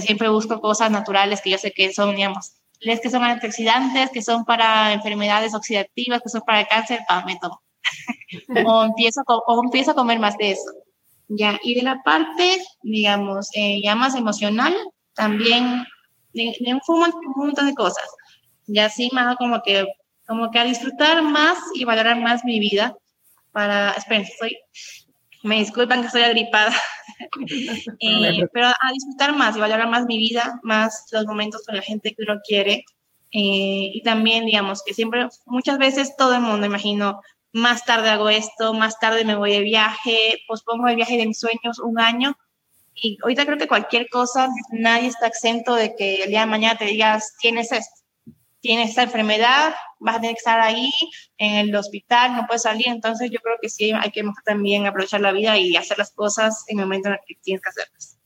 siempre 0.02 0.30
busco 0.30 0.60
cosas 0.60 0.92
naturales 0.92 1.42
que 1.42 1.52
yo 1.52 1.58
sé 1.58 1.72
que 1.72 1.94
son, 1.94 2.16
digamos, 2.16 2.54
les 2.82 3.02
que 3.02 3.10
son 3.10 3.24
antioxidantes, 3.24 4.10
que 4.12 4.22
son 4.22 4.46
para 4.46 4.94
enfermedades 4.94 5.54
oxidativas, 5.54 6.22
que 6.22 6.30
son 6.30 6.42
para 6.42 6.66
cáncer, 6.66 7.02
pa, 7.08 7.24
me 7.26 7.38
tomo. 7.38 7.62
o, 8.66 8.84
empiezo, 8.84 9.22
o 9.26 9.64
empiezo 9.64 9.92
a 9.92 9.96
comer 9.96 10.20
más 10.20 10.38
de 10.38 10.52
eso. 10.52 10.72
Ya, 11.28 11.60
y 11.62 11.76
de 11.76 11.84
la 11.84 12.02
parte, 12.04 12.62
digamos, 12.82 13.50
eh, 13.54 13.82
ya 13.84 13.96
más 13.96 14.16
emocional, 14.16 14.74
también 15.14 15.86
de, 16.34 16.56
de 16.60 16.74
un, 16.74 16.82
un 16.88 17.34
montón 17.36 17.68
de 17.68 17.76
cosas. 17.76 18.10
Ya 18.66 18.90
sí 18.90 19.10
me 19.14 19.22
hago 19.22 19.36
como 19.36 19.62
que, 19.62 19.86
como 20.30 20.52
que 20.52 20.60
a 20.60 20.64
disfrutar 20.64 21.24
más 21.24 21.58
y 21.74 21.86
valorar 21.86 22.22
más 22.22 22.46
mi 22.46 22.60
vida 22.60 22.96
para, 23.52 23.94
esperen, 23.94 24.22
estoy, 24.22 24.56
Me 25.42 25.58
disculpan 25.58 26.02
que 26.02 26.08
estoy 26.08 26.22
agripada. 26.22 26.72
Eh, 28.00 28.48
pero 28.54 28.68
a 28.68 28.92
disfrutar 28.94 29.36
más 29.36 29.58
y 29.58 29.60
valorar 29.60 29.90
más 29.90 30.06
mi 30.06 30.18
vida, 30.18 30.58
más 30.64 31.06
los 31.12 31.26
momentos 31.26 31.64
con 31.66 31.76
la 31.76 31.82
gente 31.82 32.16
que 32.16 32.24
uno 32.24 32.40
quiere. 32.48 32.86
Eh, 33.34 33.92
y 33.94 34.02
también, 34.04 34.46
digamos, 34.46 34.82
que 34.84 34.94
siempre, 34.94 35.28
muchas 35.46 35.78
veces 35.80 36.16
todo 36.16 36.36
el 36.36 36.42
mundo, 36.42 36.66
imagino, 36.66 37.20
más 37.52 37.84
tarde 37.84 38.10
hago 38.10 38.30
esto, 38.30 38.74
más 38.74 39.00
tarde 39.00 39.26
me 39.26 39.36
voy 39.36 39.52
de 39.52 39.60
viaje, 39.60 40.38
pospongo 40.48 40.88
el 40.88 40.96
viaje 40.96 41.18
de 41.18 41.28
mis 41.28 41.40
sueños 41.40 41.80
un 41.80 42.00
año. 42.00 42.38
Y 42.96 43.18
ahorita 43.22 43.46
creo 43.46 43.58
que 43.58 43.68
cualquier 43.68 44.08
cosa, 44.08 44.48
nadie 44.72 45.10
está 45.10 45.28
exento 45.28 45.76
de 45.76 45.96
que 45.98 46.24
el 46.24 46.30
día 46.30 46.42
de 46.42 46.46
mañana 46.46 46.78
te 46.78 46.86
digas, 46.86 47.36
tienes 47.42 47.74
esto 47.74 48.00
tienes 48.62 48.90
esta 48.90 49.04
enfermedad, 49.04 49.74
vas 50.00 50.18
a 50.18 50.22
tener 50.22 50.36
que 50.36 50.40
estar 50.40 50.60
ahí 50.60 50.92
en 51.38 51.70
el 51.70 51.76
hospital, 51.76 52.36
no 52.36 52.46
puedes 52.48 52.64
salir. 52.64 52.88
Entonces 52.88 53.30
yo 53.32 53.40
creo 53.40 53.58
que 53.62 53.70
sí 53.70 53.92
hay 53.92 54.12
que 54.12 54.24
también 54.46 54.86
aprovechar 54.86 55.22
la 55.22 55.32
vida 55.32 55.58
y 55.58 55.76
hacer 55.76 55.98
las 55.98 56.12
cosas 56.12 56.64
en 56.68 56.80
el 56.80 56.86
momento 56.86 57.10
en 57.10 57.16
el 57.16 57.20
que 57.26 57.36
tienes 57.42 57.62
que 57.62 57.70
hacerlas. 57.70 58.20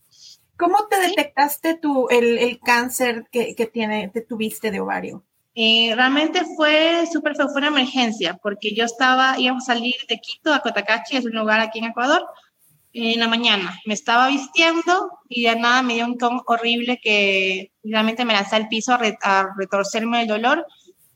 ¿Cómo 0.58 0.88
te 0.88 1.00
detectaste 1.00 1.76
tú 1.76 2.08
el, 2.10 2.38
el 2.38 2.60
cáncer 2.60 3.28
que, 3.32 3.56
que, 3.56 3.66
tiene, 3.66 4.12
que 4.14 4.22
tuviste 4.22 4.72
de 4.72 4.80
ovario? 4.80 5.26
Eh, 5.56 5.94
realmente 5.96 6.42
fue 6.56 7.06
súper 7.12 7.36
fue 7.36 7.46
una 7.58 7.68
emergencia, 7.68 8.40
porque 8.42 8.74
yo 8.74 8.86
estaba, 8.86 9.36
íbamos 9.38 9.70
a 9.70 9.74
salir 9.74 9.96
de 10.10 10.18
Quito 10.18 10.54
a 10.54 10.62
Cotacachi, 10.62 11.18
es 11.18 11.26
un 11.26 11.34
lugar 11.34 11.60
aquí 11.60 11.80
en 11.80 11.86
Ecuador, 11.86 12.26
en 12.94 13.20
la 13.20 13.28
mañana. 13.28 13.80
Me 13.86 13.94
estaba 13.94 14.28
vistiendo 14.28 15.20
y 15.28 15.44
de 15.44 15.56
nada 15.56 15.82
me 15.82 15.96
dio 15.96 16.06
un 16.06 16.18
ton 16.18 16.42
horrible 16.46 17.00
que 17.02 17.72
realmente 17.84 18.24
me 18.24 18.34
lancé 18.34 18.56
al 18.56 18.68
piso 18.68 18.94
a, 18.94 19.48
retorcerme 19.58 20.22
el 20.22 20.28
dolor. 20.28 20.66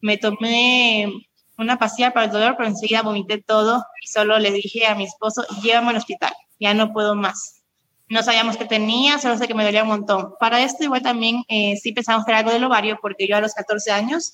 Me 0.02 0.18
tomé 0.18 1.12
una 1.58 1.78
pastilla 1.78 2.14
para 2.14 2.26
el 2.26 2.32
dolor, 2.32 2.56
pero 2.58 2.70
enseguida 2.70 3.04
vomité 3.04 3.42
todo 3.42 3.84
y 4.04 4.08
solo 4.08 4.40
le 4.40 4.52
dije 4.52 4.88
a 4.88 4.96
mi 4.96 5.06
esposo, 5.06 5.46
llévame 5.62 5.90
al 5.90 5.98
hospital, 5.98 6.34
ya 6.60 6.74
no 6.74 6.94
puedo 6.94 7.16
más. 7.16 7.62
No 8.10 8.24
sabíamos 8.24 8.58
qué 8.58 8.66
tenía, 8.66 9.20
solo 9.20 9.38
sé 9.38 9.48
que 9.48 9.54
me 9.54 9.66
dolía 9.66 9.84
un 9.84 9.90
montón. 9.90 10.34
Para 10.40 10.64
esto 10.64 10.84
igual 10.84 11.02
también 11.02 11.44
eh, 11.50 11.76
sí 11.78 11.92
pensamos 11.92 12.26
que 12.26 12.32
era 12.32 12.40
algo 12.40 12.52
del 12.52 12.64
ovario, 12.64 12.98
porque 13.02 13.28
yo 13.28 13.36
a 13.36 13.42
los 13.42 13.54
14 13.54 13.92
años 13.92 14.34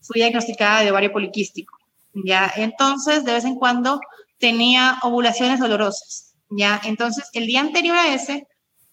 fui 0.00 0.20
diagnosticada 0.20 0.80
de 0.80 0.90
ovario 0.90 1.12
poliquístico. 1.12 1.76
Ya, 2.14 2.50
entonces 2.56 3.24
de 3.24 3.32
vez 3.32 3.44
en 3.44 3.56
cuando 3.56 4.00
tenía 4.38 4.98
ovulaciones 5.02 5.60
dolorosas 5.60 6.29
¿ya? 6.50 6.80
Entonces, 6.84 7.28
el 7.32 7.46
día 7.46 7.60
anterior 7.60 7.96
a 7.96 8.14
ese, 8.14 8.46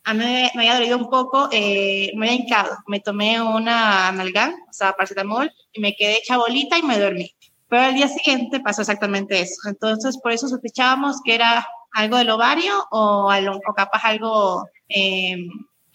a 0.08 0.14
mí 0.14 0.24
me, 0.24 0.52
había 0.56 0.76
dolido 0.76 0.98
un 0.98 1.10
poco, 1.10 1.50
eh, 1.52 2.12
me 2.16 2.30
había 2.30 2.40
hincado, 2.40 2.78
me 2.88 3.02
tomé 3.02 3.42
una 3.42 4.08
analgán, 4.08 4.54
o 4.70 4.74
sea, 4.74 4.94
paracetamol, 4.94 5.52
y 5.74 5.82
me 5.82 5.96
quedé 5.96 6.20
hecha 6.20 6.38
bolita 6.38 6.78
y 6.78 6.84
me 6.84 6.98
dormí. 6.98 7.36
Pero 7.68 7.82
al 7.84 7.96
día 7.96 8.08
siguiente 8.08 8.62
pasó 8.62 8.82
exactamente 8.82 9.42
eso. 9.42 9.68
Entonces, 9.68 10.18
por 10.24 10.32
eso 10.32 10.48
sospechábamos 10.48 11.18
que 11.26 11.36
era 11.36 11.68
algo 11.92 12.16
del 12.16 12.30
ovario 12.30 12.88
o, 12.92 13.30
o 13.30 13.74
capaz 13.74 14.06
algo, 14.06 14.66
eh, 14.88 15.36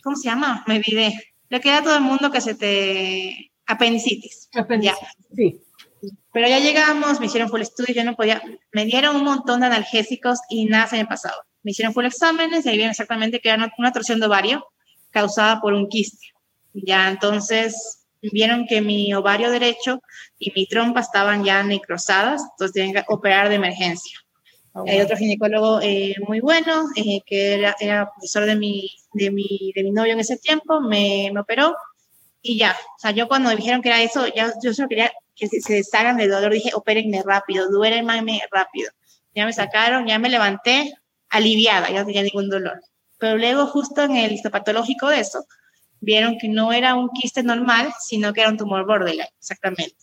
¿cómo 0.03 0.17
se 0.17 0.29
llama? 0.29 0.63
Me 0.67 0.77
olvidé. 0.77 1.15
Le 1.49 1.61
queda 1.61 1.79
a 1.79 1.83
todo 1.83 1.95
el 1.95 2.03
mundo 2.03 2.31
que 2.31 2.43
se 2.43 2.55
te... 2.55 3.51
Apendicitis. 3.67 4.51
Apendicitis, 4.55 5.09
sí. 5.35 5.63
Pero 6.33 6.49
ya 6.49 6.59
llegamos, 6.59 7.21
me 7.21 7.27
hicieron 7.27 7.49
full 7.49 7.63
estudio, 7.63 7.95
yo 7.95 8.05
no 8.05 8.17
podía, 8.17 8.43
me 8.73 8.85
dieron 8.85 9.17
un 9.17 9.25
montón 9.25 9.61
de 9.61 9.67
analgésicos 9.67 10.41
y 10.51 10.65
nada 10.67 10.87
se 10.89 10.97
me 10.97 11.07
pasaba 11.07 11.37
me 11.63 11.71
hicieron 11.71 11.95
full 11.95 12.05
exámenes 12.05 12.65
y 12.65 12.69
ahí 12.69 12.77
vieron 12.77 12.91
exactamente 12.91 13.41
que 13.41 13.49
era 13.49 13.73
una, 13.79 13.93
torsión 13.93 14.21
de 14.21 14.27
ovario 14.27 14.67
causada 15.11 15.61
por 15.61 15.75
un 15.75 15.89
quiste. 15.89 16.29
Ya 16.73 17.09
entonces 17.09 18.05
vieron 18.21 18.67
que 18.67 18.81
mi 18.81 19.13
ovario 19.15 19.51
derecho 19.51 20.01
y 20.39 20.53
mi 20.55 20.67
trompa 20.67 21.01
estaban 21.01 21.45
ya 21.45 21.63
necrosadas, 21.63 22.43
entonces 22.53 22.73
tienen 22.73 22.95
que 22.95 23.05
operar 23.09 23.49
de 23.49 23.57
emergencia. 23.57 24.19
Oh, 24.75 24.85
Hay 24.89 25.01
otro 25.01 25.17
ginecólogo 25.17 25.81
eh, 25.83 26.15
muy 26.27 26.41
bueno, 26.41 26.85
eh, 26.97 27.21
que 27.27 27.55
era, 27.55 27.77
era, 27.79 28.11
profesor 28.11 28.47
de 28.47 28.57
mi, 28.57 28.91
de, 29.13 29.31
mi, 29.31 29.73
de 29.75 29.83
mi 29.83 29.91
novio 29.91 30.15
en 30.15 30.21
ese 30.21 30.39
tiempo, 30.39 30.81
me, 30.81 31.31
me, 31.33 31.41
operó 31.41 31.77
y 32.41 32.59
ya. 32.59 32.75
O 32.97 32.99
sea, 32.99 33.11
yo 33.11 33.29
cuando 33.29 33.51
me 33.51 33.57
dijeron 33.57 33.83
que 33.83 33.91
era 33.91 34.01
eso, 34.01 34.27
ya, 34.35 34.51
yo 34.63 34.73
solo 34.73 34.89
quería 34.89 35.13
que 35.37 35.47
se, 35.47 35.61
se 35.61 35.75
deshagan 35.75 36.17
del 36.17 36.31
dolor, 36.31 36.53
dije, 36.53 36.71
opérenme 36.75 37.23
rápido, 37.23 37.71
duérmenme 37.71 38.41
rápido. 38.51 38.91
Ya 39.35 39.45
me 39.45 39.53
sacaron, 39.53 40.07
ya 40.07 40.19
me 40.19 40.31
levanté, 40.31 40.95
aliviada, 41.33 41.91
ya 41.91 42.01
no 42.01 42.07
tenía 42.07 42.23
ningún 42.23 42.49
dolor. 42.49 42.81
Pero 43.19 43.37
luego, 43.37 43.67
justo 43.67 44.03
en 44.03 44.17
el 44.17 44.33
histopatológico 44.33 45.09
de 45.09 45.21
eso, 45.21 45.45
vieron 46.01 46.39
que 46.39 46.49
no 46.49 46.73
era 46.73 46.95
un 46.95 47.09
quiste 47.09 47.43
normal, 47.43 47.93
sino 48.01 48.33
que 48.33 48.43
era 48.43 48.51
un 48.51 48.57
tumor 48.57 48.87
borderline, 48.87 49.29
exactamente. 49.39 49.97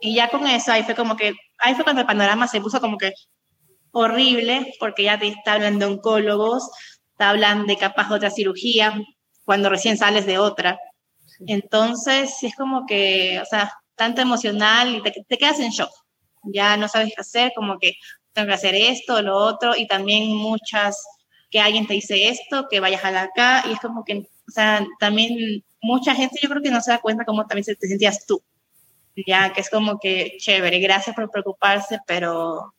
Y 0.00 0.14
ya 0.14 0.30
con 0.30 0.46
eso, 0.46 0.72
ahí 0.72 0.82
fue 0.82 0.94
como 0.94 1.16
que, 1.16 1.34
ahí 1.58 1.74
fue 1.74 1.84
cuando 1.84 2.00
el 2.00 2.06
panorama 2.06 2.48
se 2.48 2.60
puso 2.60 2.80
como 2.80 2.96
que 2.98 3.12
horrible, 3.92 4.74
porque 4.80 5.04
ya 5.04 5.18
te 5.18 5.28
está 5.28 5.54
hablando 5.54 5.86
de 5.86 5.92
oncólogos, 5.92 6.70
te 7.18 7.24
hablan 7.24 7.66
de 7.66 7.76
capaz 7.76 8.10
otra 8.10 8.30
cirugía, 8.30 9.00
cuando 9.44 9.68
recién 9.68 9.98
sales 9.98 10.24
de 10.24 10.38
otra. 10.38 10.78
Entonces, 11.46 12.42
es 12.42 12.56
como 12.56 12.86
que, 12.86 13.38
o 13.40 13.44
sea, 13.44 13.72
tanto 13.96 14.22
emocional 14.22 14.94
y 14.94 15.02
te, 15.02 15.12
te 15.28 15.38
quedas 15.38 15.60
en 15.60 15.70
shock. 15.70 15.90
Ya 16.44 16.76
no 16.76 16.88
sabes 16.88 17.12
qué 17.14 17.20
hacer, 17.20 17.52
como 17.54 17.78
que 17.78 17.94
tengo 18.32 18.48
que 18.48 18.54
hacer 18.54 18.74
esto, 18.74 19.20
lo 19.22 19.36
otro, 19.36 19.76
y 19.76 19.86
también 19.86 20.28
muchas, 20.34 21.04
que 21.50 21.60
alguien 21.60 21.86
te 21.86 21.94
dice 21.94 22.28
esto, 22.28 22.66
que 22.70 22.80
vayas 22.80 23.04
a 23.04 23.10
la 23.10 23.22
acá, 23.22 23.64
y 23.68 23.72
es 23.72 23.80
como 23.80 24.04
que, 24.04 24.18
o 24.18 24.50
sea, 24.50 24.86
también 24.98 25.64
mucha 25.80 26.14
gente 26.14 26.38
yo 26.42 26.48
creo 26.48 26.62
que 26.62 26.70
no 26.70 26.80
se 26.80 26.92
da 26.92 27.00
cuenta 27.00 27.24
cómo 27.24 27.46
también 27.46 27.64
te 27.64 27.88
sentías 27.88 28.26
tú, 28.26 28.42
ya, 29.26 29.52
que 29.52 29.60
es 29.60 29.70
como 29.70 29.98
que, 29.98 30.36
chévere, 30.38 30.78
gracias 30.80 31.14
por 31.14 31.30
preocuparse, 31.30 31.98
pero 32.06 32.74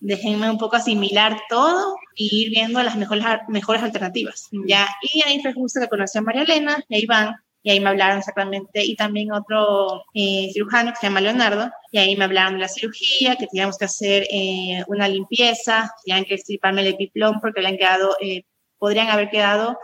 déjenme 0.00 0.50
un 0.50 0.58
poco 0.58 0.76
asimilar 0.76 1.40
todo 1.48 1.94
y 2.14 2.44
ir 2.44 2.50
viendo 2.50 2.82
las 2.82 2.96
mejores, 2.96 3.24
mejores 3.48 3.82
alternativas, 3.82 4.48
ya, 4.66 4.88
y 5.02 5.22
ahí 5.26 5.40
fue 5.40 5.52
justo 5.52 5.80
que 5.80 5.88
conocí 5.88 6.18
a 6.18 6.22
María 6.22 6.42
Elena 6.42 6.82
y 6.88 6.96
a 6.96 6.98
Iván, 6.98 7.36
y 7.62 7.70
ahí 7.70 7.80
me 7.80 7.90
hablaron 7.90 8.18
exactamente, 8.18 8.82
y 8.84 8.96
también 8.96 9.32
otro 9.32 10.04
eh, 10.14 10.50
cirujano 10.52 10.92
que 10.92 10.96
se 10.96 11.06
llama 11.06 11.20
Leonardo, 11.20 11.70
y 11.92 11.98
ahí 11.98 12.16
me 12.16 12.24
hablaron 12.24 12.54
de 12.54 12.60
la 12.60 12.68
cirugía, 12.68 13.36
que 13.36 13.46
teníamos 13.46 13.76
que 13.76 13.84
hacer 13.84 14.26
eh, 14.30 14.82
una 14.86 15.08
limpieza, 15.08 15.92
tenían 16.04 16.24
que 16.24 16.34
extirparme 16.34 16.80
el 16.80 16.88
epiplón 16.88 17.38
porque 17.40 17.66
han 17.66 17.76
quedado, 17.76 18.16
eh, 18.20 18.44
podrían 18.78 19.10
haber 19.10 19.28
quedado 19.28 19.78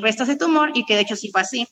restos 0.00 0.28
de 0.28 0.36
tumor, 0.36 0.72
y 0.74 0.84
que 0.84 0.94
de 0.94 1.02
hecho 1.02 1.16
sí 1.16 1.30
fue 1.30 1.40
así. 1.40 1.66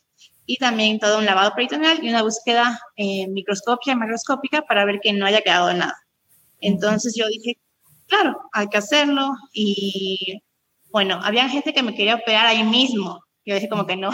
Y 0.46 0.56
también 0.58 0.98
todo 0.98 1.18
un 1.18 1.26
lavado 1.26 1.52
peritoneal 1.54 1.98
y 2.02 2.08
una 2.08 2.22
búsqueda 2.22 2.80
microscópica, 2.96 3.96
macroscópica 3.96 4.62
para 4.62 4.84
ver 4.84 5.00
que 5.02 5.12
no 5.12 5.26
haya 5.26 5.40
quedado 5.40 5.72
nada. 5.74 5.96
Entonces 6.60 7.14
yo 7.16 7.26
dije, 7.26 7.58
claro, 8.06 8.38
hay 8.52 8.68
que 8.68 8.78
hacerlo, 8.78 9.32
y 9.52 10.40
bueno, 10.90 11.20
había 11.22 11.48
gente 11.48 11.74
que 11.74 11.82
me 11.82 11.94
quería 11.94 12.14
operar 12.14 12.46
ahí 12.46 12.64
mismo, 12.64 13.22
yo 13.44 13.54
dije 13.54 13.68
como 13.68 13.86
que 13.86 13.96
no, 13.96 14.10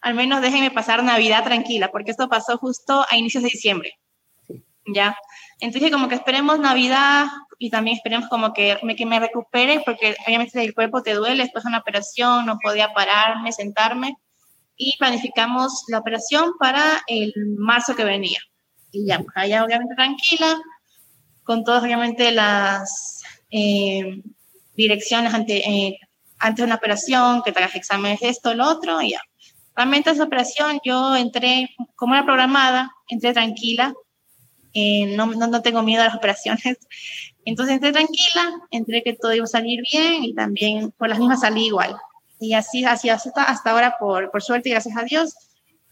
al 0.00 0.14
menos 0.14 0.40
déjenme 0.40 0.70
pasar 0.70 1.02
Navidad 1.02 1.44
tranquila, 1.44 1.90
porque 1.90 2.10
esto 2.10 2.28
pasó 2.28 2.58
justo 2.58 3.04
a 3.08 3.16
inicios 3.16 3.42
de 3.42 3.50
diciembre. 3.50 3.98
¿Ya? 4.86 5.16
Entonces, 5.60 5.90
como 5.90 6.08
que 6.08 6.14
esperemos 6.14 6.58
Navidad 6.58 7.26
y 7.58 7.70
también 7.70 7.96
esperemos 7.96 8.28
como 8.28 8.52
que 8.52 8.78
me, 8.82 8.96
que 8.96 9.04
me 9.04 9.20
recupere, 9.20 9.82
porque 9.84 10.16
obviamente 10.26 10.62
el 10.62 10.74
cuerpo 10.74 11.02
te 11.02 11.14
duele 11.14 11.42
después 11.42 11.64
de 11.64 11.68
una 11.68 11.78
operación, 11.78 12.46
no 12.46 12.58
podía 12.58 12.92
pararme, 12.94 13.52
sentarme, 13.52 14.16
y 14.76 14.96
planificamos 14.98 15.84
la 15.88 15.98
operación 15.98 16.52
para 16.58 17.02
el 17.06 17.34
marzo 17.58 17.94
que 17.94 18.04
venía. 18.04 18.40
Y 18.90 19.06
ya, 19.06 19.18
pues 19.18 19.36
allá 19.36 19.62
obviamente 19.62 19.94
tranquila, 19.94 20.58
con 21.44 21.64
todas 21.64 21.82
obviamente 21.82 22.32
las 22.32 23.22
eh, 23.50 24.22
direcciones 24.74 25.34
ante, 25.34 25.58
eh, 25.58 25.98
antes 26.38 26.62
de 26.62 26.64
una 26.64 26.76
operación, 26.76 27.42
que 27.42 27.52
te 27.52 27.58
hagas 27.58 27.74
exámenes 27.74 28.22
esto, 28.22 28.54
lo 28.54 28.66
otro, 28.66 29.02
y 29.02 29.10
ya. 29.10 29.20
Realmente 29.80 30.10
esa 30.10 30.24
operación 30.24 30.78
yo 30.84 31.16
entré, 31.16 31.70
como 31.96 32.12
era 32.12 32.26
programada, 32.26 32.92
entré 33.08 33.32
tranquila, 33.32 33.94
eh, 34.74 35.16
no, 35.16 35.24
no, 35.24 35.62
tengo 35.62 35.82
miedo 35.82 36.02
a 36.02 36.04
las 36.04 36.14
operaciones. 36.14 36.76
Entonces 37.46 37.76
entré 37.76 37.90
tranquila, 37.90 38.60
entré 38.70 39.02
que 39.02 39.14
todo 39.14 39.32
iba 39.32 39.44
a 39.44 39.48
salir 39.48 39.80
bien 39.90 40.22
y 40.22 40.34
también 40.34 40.90
por 40.98 41.08
las 41.08 41.18
mismas 41.18 41.40
salí 41.40 41.68
igual. 41.68 41.96
Y 42.38 42.52
así, 42.52 42.84
así 42.84 43.08
hasta, 43.08 43.42
hasta 43.44 43.70
ahora, 43.70 43.96
por, 43.98 44.30
por 44.30 44.42
suerte 44.42 44.68
y 44.68 44.72
gracias 44.72 44.98
a 44.98 45.04
Dios, 45.04 45.34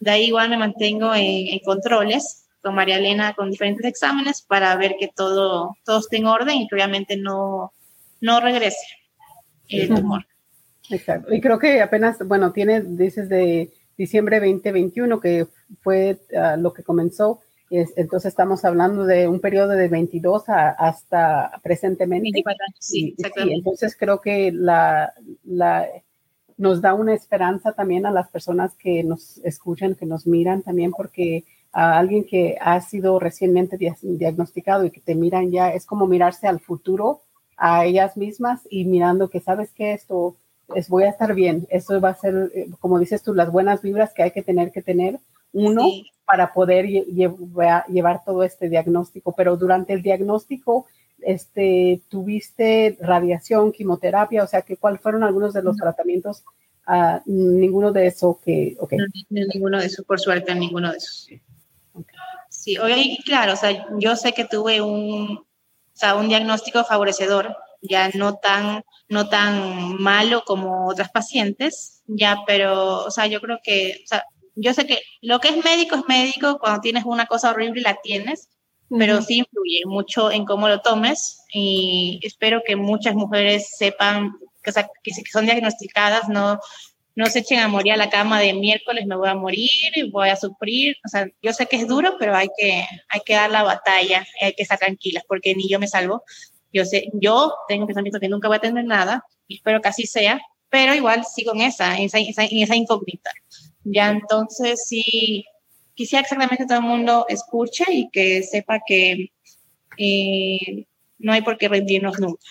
de 0.01 0.11
ahí 0.11 0.25
igual 0.27 0.51
me 0.51 0.59
mantengo 0.59 1.15
en, 1.15 1.49
en, 1.49 1.59
controles 1.61 2.47
con 2.61 2.75
María 2.75 2.99
Elena 2.99 3.33
con 3.33 3.51
diferentes 3.51 3.87
exámenes 3.87 4.43
para 4.43 4.77
ver 4.77 4.97
que 5.01 5.09
todo, 5.09 5.79
todo 5.87 6.01
esté 6.01 6.19
en 6.19 6.27
orden 6.27 6.59
y 6.59 6.69
que 6.69 6.75
obviamente 6.75 7.17
no, 7.17 7.73
no 8.21 8.41
regrese 8.41 8.87
el 9.71 9.89
tumor. 9.89 10.27
Exacto. 10.91 11.33
Y 11.33 11.41
creo 11.41 11.59
que 11.59 11.81
apenas, 11.81 12.19
bueno, 12.27 12.53
tiene, 12.53 12.83
dices 12.83 13.31
de 13.31 13.71
diciembre 13.99 14.39
2021, 14.39 15.21
que 15.21 15.49
fue 15.83 16.19
ah, 16.35 16.57
lo 16.57 16.73
que 16.73 16.85
comenzó. 16.85 17.41
entonces 17.71 18.31
estamos 18.31 18.65
hablando 18.65 19.05
de 19.05 19.29
un 19.29 19.41
periodo 19.41 19.71
de 19.73 19.89
22 19.89 20.45
hasta 20.49 21.61
presentemente. 21.63 22.23
24 22.33 22.65
años, 22.67 22.77
sí, 22.79 23.15
exactamente. 23.19 23.55
entonces 23.57 23.97
creo 23.99 24.21
que 24.21 24.53
la, 24.53 25.13
la, 25.45 25.87
nos 26.57 26.81
da 26.81 26.95
una 26.95 27.13
esperanza 27.13 27.73
también 27.73 28.07
a 28.07 28.11
las 28.11 28.29
personas 28.29 28.75
que 28.77 29.03
nos 29.05 29.39
escuchan, 29.39 29.95
que 29.95 30.07
nos 30.07 30.27
miran 30.27 30.63
también, 30.63 30.93
porque 30.93 31.45
a 31.73 31.99
alguien 31.99 32.25
que 32.25 32.57
ha 32.61 32.81
sido 32.81 33.19
recientemente 33.19 33.77
diagnosticado 34.03 34.85
y 34.85 34.91
que 34.91 35.01
te 35.01 35.15
miran 35.15 35.51
ya, 35.51 35.71
es 35.71 35.85
como 35.85 36.07
mirarse 36.07 36.47
al 36.47 36.61
futuro 36.61 37.21
a 37.57 37.85
ellas 37.85 38.17
mismas 38.17 38.61
y 38.71 38.85
mirando 38.85 39.29
que 39.29 39.41
sabes 39.41 39.73
que 39.73 39.93
esto 39.93 40.37
es, 40.75 40.89
voy 40.89 41.05
a 41.05 41.11
estar 41.11 41.35
bien. 41.35 41.67
Eso 41.71 42.01
va 42.01 42.11
a 42.11 42.15
ser, 42.15 42.51
eh, 42.55 42.69
como 42.81 42.99
dices 42.99 43.23
tú, 43.23 43.35
las 43.35 43.51
buenas 43.51 43.83
vibras 43.83 44.13
que 44.13 44.23
hay 44.23 44.31
que 44.31 44.43
tener 44.43 44.73
que 44.73 44.83
tener 44.83 45.19
uno 45.53 45.87
para 46.25 46.53
poder 46.53 46.87
llevar 46.87 48.23
todo 48.25 48.43
este 48.43 48.69
diagnóstico. 48.69 49.33
Pero 49.33 49.57
durante 49.57 49.93
el 49.95 50.03
diagnóstico, 50.03 50.87
este, 51.21 52.03
tuviste 52.09 52.97
radiación, 53.01 53.73
quimioterapia, 53.73 54.45
o 54.45 54.47
sea, 54.47 54.63
que 54.63 54.77
cuáles 54.77 55.01
fueron 55.01 55.25
algunos 55.25 55.53
de 55.53 55.63
los 55.63 55.77
tratamientos, 55.77 56.45
uh, 56.87 57.21
ninguno 57.27 57.93
de 57.93 58.07
eso 58.07 58.39
que, 58.45 58.77
okay. 58.79 58.99
no, 58.99 59.07
ninguno 59.31 59.79
de 59.79 59.87
eso, 59.87 60.05
por 60.05 60.21
suerte, 60.21 60.55
ninguno 60.55 60.93
de 60.93 60.99
esos. 60.99 61.29
Sí, 62.49 62.79
hoy, 62.79 63.19
claro, 63.25 63.55
o 63.55 63.57
sea, 63.57 63.87
yo 63.99 64.17
sé 64.17 64.33
que 64.33 64.45
tuve 64.45 64.81
un, 64.81 65.45
sea, 65.99 66.15
un 66.15 66.29
diagnóstico 66.29 66.85
favorecedor, 66.85 67.57
ya 67.81 68.11
no 68.15 68.37
tan, 68.37 68.85
no 69.09 69.29
tan 69.29 70.01
malo 70.01 70.43
como 70.45 70.89
otras 70.89 71.11
pacientes, 71.11 72.03
ya, 72.07 72.39
pero, 72.47 73.05
o 73.05 73.11
sea, 73.11 73.27
yo 73.27 73.41
creo 73.41 73.59
que, 73.63 74.01
o 74.05 74.07
sea, 74.07 74.25
yo 74.55 74.75
sé 74.75 74.87
que 74.87 75.01
lo 75.21 75.39
que 75.41 75.49
es 75.49 75.65
médico 75.65 75.97
es 75.97 76.03
médico, 76.09 76.59
cuando 76.59 76.81
tienes 76.81 77.05
una 77.05 77.27
cosa 77.27 77.51
horrible 77.51 77.83
la 77.83 77.99
tienes, 78.03 78.49
pero 78.91 79.21
sí 79.23 79.39
influye 79.39 79.83
mucho 79.87 80.31
en 80.31 80.45
cómo 80.45 80.69
lo 80.69 80.81
tomes 80.81 81.45
y 81.53 82.21
espero 82.23 82.63
que 82.67 82.75
muchas 82.75 83.15
mujeres 83.15 83.77
sepan 83.77 84.33
que, 84.63 84.73
que, 85.03 85.13
son 85.31 85.45
diagnosticadas, 85.45 86.29
no, 86.29 86.59
no 87.19 87.27
se 87.27 87.41
echen 87.41 87.59
a 87.59 87.67
morir 87.67 87.95
a 87.95 87.97
la 87.97 88.11
cama 88.11 88.39
de 88.39 88.55
miércoles, 88.55 89.05
me 89.05 89.17
voy 89.17 89.29
a 89.29 89.35
morir, 89.35 90.09
voy 90.13 90.29
a 90.29 90.37
sufrir. 90.37 90.95
O 91.05 91.09
sea, 91.09 91.27
yo 91.43 91.53
sé 91.53 91.67
que 91.67 91.75
es 91.75 91.89
duro, 91.89 92.15
pero 92.17 92.33
hay 92.33 92.47
que, 92.57 92.85
hay 93.09 93.21
que 93.27 93.35
dar 93.35 93.51
la 93.51 93.65
batalla, 93.65 94.25
hay 94.41 94.53
que 94.53 94.63
estar 94.63 94.79
tranquilas, 94.79 95.25
porque 95.27 95.53
ni 95.57 95.69
yo 95.69 95.81
me 95.81 95.89
salvo. 95.89 96.23
Yo 96.73 96.85
sé, 96.85 97.09
yo 97.15 97.53
tengo 97.67 97.87
pensamiento 97.89 98.21
que 98.21 98.29
nunca 98.29 98.47
voy 98.47 98.59
a 98.59 98.61
tener 98.61 98.85
nada, 98.85 99.25
y 99.49 99.57
espero 99.57 99.81
que 99.81 99.89
así 99.89 100.07
sea, 100.07 100.41
pero 100.71 100.95
igual 100.95 101.25
sigo 101.25 101.53
en 101.57 101.63
esa, 101.63 101.97
en 101.97 102.05
esa, 102.05 102.19
en 102.21 102.63
esa 102.63 102.77
incógnita. 102.77 103.33
Ya 103.83 104.11
entonces 104.11 104.85
sí, 104.87 105.45
quisiera 105.95 106.23
exactamente 106.23 106.67
todo 106.67 106.79
el 106.79 106.85
mundo 106.85 107.27
escuche 107.29 107.85
y 107.89 108.11
que 108.11 108.45
sepa 108.45 108.79
que 108.87 109.33
eh, 109.97 110.87
no 111.19 111.33
hay 111.33 111.43
por 111.43 111.59
qué 111.59 111.67
rendirnos 111.67 112.21
nunca. 112.21 112.47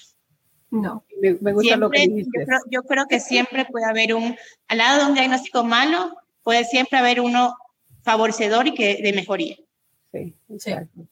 No, 0.72 1.06
me, 1.22 1.54
gusta 1.54 1.78
lo 1.78 1.90
que 1.90 2.08
dices. 2.08 2.32
Yo 2.34 2.46
creo, 2.46 2.60
yo 2.70 2.84
creo, 2.84 3.06
que 3.08 3.20
siempre 3.20 3.66
puede 3.66 3.86
haber 3.86 4.14
un, 4.14 4.36
al 4.68 4.78
lado 4.78 5.00
de 5.00 5.10
un 5.10 5.14
diagnóstico 5.14 5.64
malo, 5.64 6.16
puede 6.44 6.64
siempre 6.66 6.98
haber 6.98 7.22
uno 7.22 7.56
favorecedor 8.04 8.68
y 8.68 8.74
que 8.74 9.02
de 9.02 9.14
mejoría. 9.14 9.56
Sí, 10.12 10.34
exacto. 10.50 11.08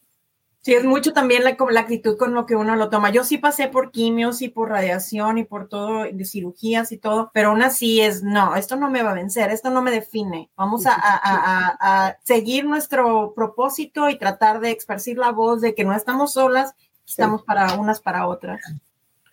Sí, 0.65 0.73
es 0.73 0.83
mucho 0.83 1.13
también 1.13 1.43
la, 1.43 1.55
la 1.69 1.79
actitud 1.79 2.17
con 2.17 2.33
lo 2.33 2.47
que 2.47 2.55
uno 2.55 2.75
lo 2.75 2.89
toma. 2.89 3.11
Yo 3.11 3.23
sí 3.23 3.37
pasé 3.37 3.67
por 3.67 3.91
quimios 3.91 4.41
y 4.41 4.49
por 4.49 4.69
radiación 4.69 5.37
y 5.37 5.43
por 5.43 5.69
todo, 5.69 6.05
de 6.11 6.25
cirugías 6.25 6.91
y 6.91 6.97
todo, 6.97 7.29
pero 7.35 7.49
aún 7.49 7.61
así 7.61 8.01
es, 8.01 8.23
no, 8.23 8.55
esto 8.55 8.75
no 8.75 8.89
me 8.89 9.03
va 9.03 9.11
a 9.11 9.13
vencer, 9.13 9.51
esto 9.51 9.69
no 9.69 9.83
me 9.83 9.91
define. 9.91 10.49
Vamos 10.55 10.87
a, 10.87 10.95
a, 10.95 11.77
a, 11.79 12.17
seguir 12.23 12.65
nuestro 12.65 13.35
propósito 13.35 14.09
y 14.09 14.17
tratar 14.17 14.59
de 14.59 14.71
esparcir 14.71 15.19
la 15.19 15.31
voz 15.31 15.61
de 15.61 15.75
que 15.75 15.83
no 15.83 15.93
estamos 15.93 16.33
solas, 16.33 16.73
estamos 17.05 17.43
para 17.43 17.75
unas 17.75 18.01
para 18.01 18.27
otras. 18.27 18.59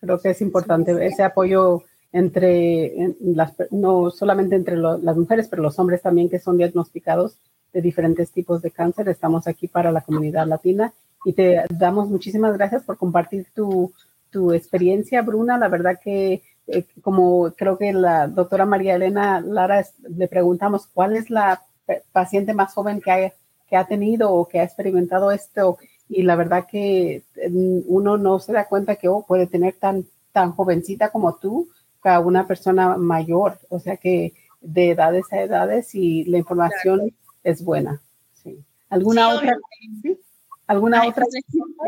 Creo 0.02 0.18
que 0.18 0.30
es 0.30 0.40
importante 0.42 1.06
ese 1.06 1.22
apoyo 1.22 1.84
entre 2.10 3.14
las, 3.20 3.54
no 3.70 4.10
solamente 4.10 4.56
entre 4.56 4.76
las 4.76 5.16
mujeres, 5.16 5.46
pero 5.48 5.62
los 5.62 5.78
hombres 5.78 6.02
también 6.02 6.28
que 6.28 6.40
son 6.40 6.58
diagnosticados 6.58 7.38
de 7.72 7.80
diferentes 7.80 8.32
tipos 8.32 8.60
de 8.62 8.72
cáncer. 8.72 9.08
Estamos 9.08 9.46
aquí 9.46 9.68
para 9.68 9.92
la 9.92 10.00
comunidad 10.00 10.48
latina 10.48 10.92
y 11.24 11.34
te 11.34 11.62
damos 11.70 12.08
muchísimas 12.08 12.52
gracias 12.58 12.82
por 12.82 12.98
compartir 12.98 13.46
tu, 13.54 13.92
tu 14.30 14.52
experiencia, 14.52 15.22
Bruna. 15.22 15.56
La 15.56 15.68
verdad 15.68 16.00
que, 16.02 16.42
eh, 16.66 16.84
como 17.00 17.52
creo 17.56 17.78
que 17.78 17.92
la 17.92 18.26
doctora 18.26 18.66
María 18.66 18.96
Elena 18.96 19.40
Lara 19.40 19.86
le 20.08 20.26
preguntamos, 20.26 20.88
¿cuál 20.92 21.16
es 21.16 21.30
la 21.30 21.62
paciente 22.10 22.54
más 22.54 22.74
joven 22.74 23.00
que 23.00 23.12
ha, 23.12 23.32
que 23.68 23.76
ha 23.76 23.86
tenido 23.86 24.32
o 24.32 24.48
que 24.48 24.58
ha 24.58 24.64
experimentado 24.64 25.30
esto? 25.30 25.78
Y 26.08 26.22
la 26.22 26.36
verdad 26.36 26.66
que 26.70 27.22
mm, 27.48 27.80
uno 27.86 28.16
no 28.18 28.38
se 28.38 28.52
da 28.52 28.68
cuenta 28.68 28.96
que 28.96 29.08
oh, 29.08 29.24
puede 29.26 29.46
tener 29.46 29.74
tan, 29.74 30.06
tan 30.32 30.52
jovencita 30.52 31.10
como 31.10 31.36
tú 31.36 31.68
a 32.02 32.20
una 32.20 32.46
persona 32.46 32.96
mayor, 32.96 33.58
o 33.68 33.78
sea 33.78 33.96
que 33.96 34.34
de 34.60 34.90
edades 34.90 35.32
a 35.32 35.40
edades 35.40 35.94
y 35.94 36.24
la 36.24 36.38
información 36.38 37.14
es 37.42 37.64
buena. 37.64 38.00
Sí. 38.42 38.58
¿Alguna 38.90 39.30
otra? 39.30 39.56
¿Sí? 40.02 40.18
¿Alguna 40.66 41.06
otra? 41.06 41.24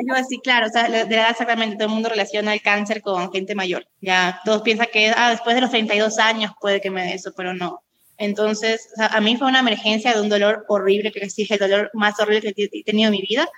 Yo 0.07 0.15
así, 0.15 0.39
claro, 0.41 0.67
o 0.67 0.71
sea, 0.71 0.89
de 0.89 1.03
edad 1.03 1.31
exactamente, 1.31 1.77
todo 1.77 1.89
el 1.89 1.95
mundo 1.95 2.09
relaciona 2.09 2.53
el 2.53 2.63
cáncer 2.63 3.03
con 3.03 3.33
gente 3.33 3.55
mayor. 3.55 3.87
Ya 4.01 4.41
todos 4.45 4.63
piensan 4.63 4.89
que 4.93 5.13
ah, 5.17 5.31
después 5.31 5.55
de 5.55 5.63
los 5.63 5.71
32 5.71 6.19
años 6.19 6.53
puede 6.61 6.81
que 6.81 6.91
me 6.91 7.03
dé 7.03 7.15
eso, 7.15 7.33
pero 7.37 7.55
no. 7.55 7.81
Entonces, 8.17 8.89
o 8.93 8.97
sea, 8.97 9.07
a 9.07 9.21
mí 9.21 9.37
fue 9.37 9.49
una 9.49 9.61
emergencia 9.61 10.13
de 10.15 10.21
un 10.21 10.29
dolor 10.29 10.65
horrible, 10.69 11.13
que 11.13 11.29
sí 11.31 11.43
es 11.43 11.51
el 11.51 11.59
dolor 11.59 11.91
más 11.95 12.19
horrible 12.21 12.53
que 12.55 12.69
he 12.73 12.85
tenido 12.85 13.09
en 13.09 13.13
mi 13.13 13.23
vida, 13.23 13.49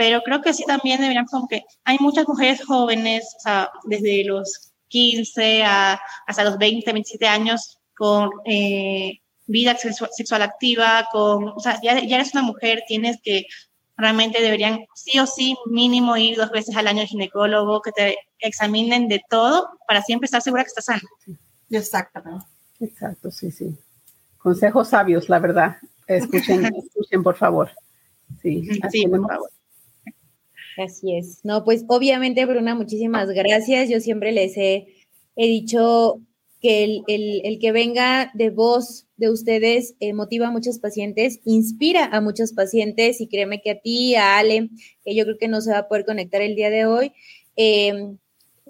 pero 0.00 0.22
creo 0.22 0.40
que 0.40 0.54
sí 0.54 0.64
también 0.64 0.98
deberían, 0.98 1.26
como 1.26 1.46
que 1.46 1.62
hay 1.84 1.98
muchas 2.00 2.26
mujeres 2.26 2.64
jóvenes, 2.64 3.34
o 3.36 3.40
sea, 3.40 3.70
desde 3.84 4.24
los 4.24 4.72
15 4.88 5.62
a, 5.62 6.00
hasta 6.26 6.42
los 6.42 6.56
20, 6.56 6.90
27 6.90 7.26
años, 7.26 7.78
con 7.94 8.30
eh, 8.46 9.20
vida 9.46 9.76
sexual, 9.76 10.40
activa, 10.40 11.06
con, 11.12 11.48
o 11.48 11.60
sea, 11.60 11.78
ya, 11.82 12.00
ya 12.00 12.16
eres 12.16 12.32
una 12.32 12.42
mujer, 12.42 12.82
tienes 12.88 13.18
que 13.22 13.44
realmente 13.94 14.40
deberían 14.40 14.86
sí 14.94 15.18
o 15.18 15.26
sí 15.26 15.54
mínimo 15.66 16.16
ir 16.16 16.38
dos 16.38 16.50
veces 16.50 16.74
al 16.78 16.86
año 16.86 17.02
al 17.02 17.06
ginecólogo, 17.06 17.82
que 17.82 17.92
te 17.92 18.16
examinen 18.38 19.06
de 19.06 19.20
todo 19.28 19.68
para 19.86 20.00
siempre 20.00 20.24
estar 20.24 20.40
segura 20.40 20.64
que 20.64 20.68
estás 20.68 20.86
sana. 20.86 21.02
Exactamente. 21.68 22.46
Exacto, 22.80 23.30
sí, 23.30 23.50
sí. 23.50 23.76
Consejos 24.38 24.88
sabios, 24.88 25.28
la 25.28 25.40
verdad. 25.40 25.76
Escuchen, 26.06 26.64
escuchen, 26.86 27.22
por 27.22 27.36
favor. 27.36 27.70
Sí, 28.40 28.66
así 28.82 29.06
por 29.06 29.28
favor. 29.28 29.50
Así 30.76 31.16
es. 31.16 31.40
No, 31.44 31.64
pues 31.64 31.84
obviamente, 31.88 32.44
Bruna, 32.46 32.74
muchísimas 32.74 33.28
gracias. 33.30 33.88
Yo 33.88 34.00
siempre 34.00 34.32
les 34.32 34.56
he, 34.56 34.86
he 35.36 35.46
dicho 35.46 36.20
que 36.60 36.84
el, 36.84 37.02
el, 37.06 37.40
el, 37.44 37.58
que 37.58 37.72
venga 37.72 38.30
de 38.34 38.50
voz 38.50 39.06
de 39.16 39.30
ustedes 39.30 39.94
eh, 40.00 40.12
motiva 40.12 40.48
a 40.48 40.50
muchos 40.50 40.78
pacientes, 40.78 41.40
inspira 41.44 42.04
a 42.04 42.20
muchos 42.20 42.52
pacientes 42.52 43.20
y 43.20 43.28
créeme 43.28 43.62
que 43.62 43.70
a 43.70 43.80
ti, 43.80 44.14
a 44.14 44.38
Ale, 44.38 44.68
que 45.02 45.14
yo 45.14 45.24
creo 45.24 45.38
que 45.38 45.48
no 45.48 45.60
se 45.62 45.72
va 45.72 45.78
a 45.78 45.88
poder 45.88 46.04
conectar 46.04 46.42
el 46.42 46.54
día 46.54 46.70
de 46.70 46.84
hoy, 46.84 47.12
eh, 47.56 48.14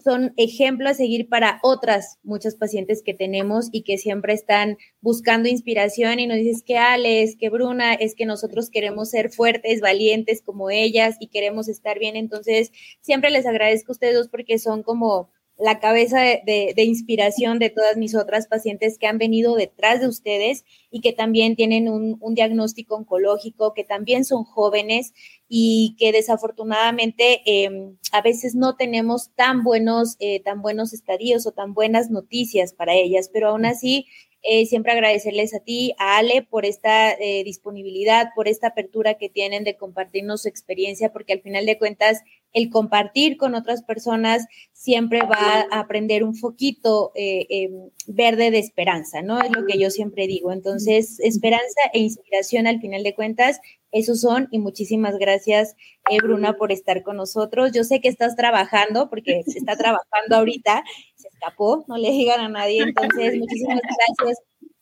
son 0.02 0.32
ejemplos 0.36 0.92
a 0.92 0.94
seguir 0.94 1.28
para 1.28 1.60
otras 1.62 2.18
muchas 2.22 2.56
pacientes 2.56 3.02
que 3.04 3.14
tenemos 3.14 3.68
y 3.72 3.82
que 3.82 3.98
siempre 3.98 4.32
están 4.32 4.78
buscando 5.00 5.48
inspiración 5.48 6.18
y 6.18 6.26
nos 6.26 6.38
dices 6.38 6.62
que 6.64 6.78
Ale, 6.78 7.22
es 7.22 7.36
que 7.36 7.50
Bruna, 7.50 7.94
es 7.94 8.14
que 8.14 8.26
nosotros 8.26 8.70
queremos 8.70 9.10
ser 9.10 9.30
fuertes, 9.30 9.80
valientes 9.80 10.42
como 10.42 10.70
ellas 10.70 11.16
y 11.20 11.28
queremos 11.28 11.68
estar 11.68 11.98
bien. 11.98 12.16
Entonces, 12.16 12.72
siempre 13.00 13.30
les 13.30 13.46
agradezco 13.46 13.92
a 13.92 13.94
ustedes 13.94 14.14
dos 14.14 14.28
porque 14.28 14.58
son 14.58 14.82
como 14.82 15.30
la 15.60 15.78
cabeza 15.78 16.20
de, 16.20 16.74
inspiración 16.76 17.58
de 17.58 17.70
todas 17.70 17.96
mis 17.96 18.14
otras 18.14 18.46
pacientes 18.46 18.98
que 18.98 19.06
han 19.06 19.18
venido 19.18 19.54
detrás 19.54 20.00
de 20.00 20.08
ustedes 20.08 20.64
y 20.90 21.00
que 21.00 21.12
también 21.12 21.56
tienen 21.56 21.88
un, 21.88 22.18
diagnóstico 22.34 22.96
oncológico, 22.96 23.74
que 23.74 23.84
también 23.84 24.24
son 24.24 24.44
jóvenes 24.44 25.12
y 25.48 25.96
que 25.98 26.12
desafortunadamente 26.12 27.42
em, 27.44 27.96
a 28.12 28.22
veces 28.22 28.54
no 28.54 28.76
tenemos 28.76 29.30
tan 29.34 29.62
buenos, 29.62 30.16
eh, 30.20 30.40
tan 30.40 30.62
buenos 30.62 30.92
estadios 30.92 31.46
o 31.46 31.52
tan 31.52 31.74
buenas 31.74 32.10
noticias 32.10 32.72
para 32.72 32.94
ellas, 32.94 33.28
pero 33.32 33.48
aún 33.48 33.66
así 33.66 34.06
eh, 34.42 34.64
siempre 34.64 34.92
agradecerles 34.92 35.54
a 35.54 35.60
ti, 35.60 35.92
a 35.98 36.16
Ale, 36.16 36.42
por 36.42 36.64
esta 36.64 37.12
eh, 37.12 37.44
disponibilidad, 37.44 38.30
por 38.34 38.48
esta 38.48 38.68
apertura 38.68 39.14
que 39.14 39.28
tienen 39.28 39.64
de 39.64 39.76
compartirnos 39.76 40.42
su 40.42 40.48
experiencia, 40.48 41.12
porque 41.12 41.34
al 41.34 41.42
final 41.42 41.66
de 41.66 41.78
cuentas, 41.78 42.22
el 42.52 42.70
compartir 42.70 43.36
con 43.36 43.54
otras 43.54 43.82
personas 43.82 44.46
siempre 44.72 45.20
va 45.22 45.66
a 45.70 45.80
aprender 45.80 46.24
un 46.24 46.34
foquito 46.34 47.12
eh, 47.14 47.46
em, 47.48 47.90
verde 48.06 48.50
de 48.50 48.58
esperanza, 48.58 49.22
¿no? 49.22 49.40
Es 49.40 49.50
lo 49.50 49.66
que 49.66 49.78
yo 49.78 49.90
siempre 49.90 50.26
digo. 50.26 50.52
Entonces, 50.52 51.20
esperanza 51.20 51.80
e 51.92 52.00
inspiración 52.00 52.66
al 52.66 52.80
final 52.80 53.02
de 53.02 53.14
cuentas, 53.14 53.60
esos 53.92 54.20
son. 54.20 54.48
Y 54.50 54.58
muchísimas 54.58 55.18
gracias, 55.18 55.76
Bruna, 56.22 56.56
por 56.56 56.72
estar 56.72 57.02
con 57.02 57.16
nosotros. 57.16 57.72
Yo 57.72 57.84
sé 57.84 58.00
que 58.00 58.08
estás 58.08 58.36
trabajando, 58.36 59.08
porque 59.10 59.42
se 59.46 59.58
está 59.58 59.76
trabajando 59.76 60.36
ahorita, 60.36 60.82
se 61.14 61.28
escapó, 61.28 61.84
no 61.88 61.96
le 61.98 62.10
digan 62.10 62.40
a 62.40 62.48
nadie. 62.48 62.82
Entonces, 62.82 63.36
muchísimas 63.38 63.80
gracias 63.82 64.38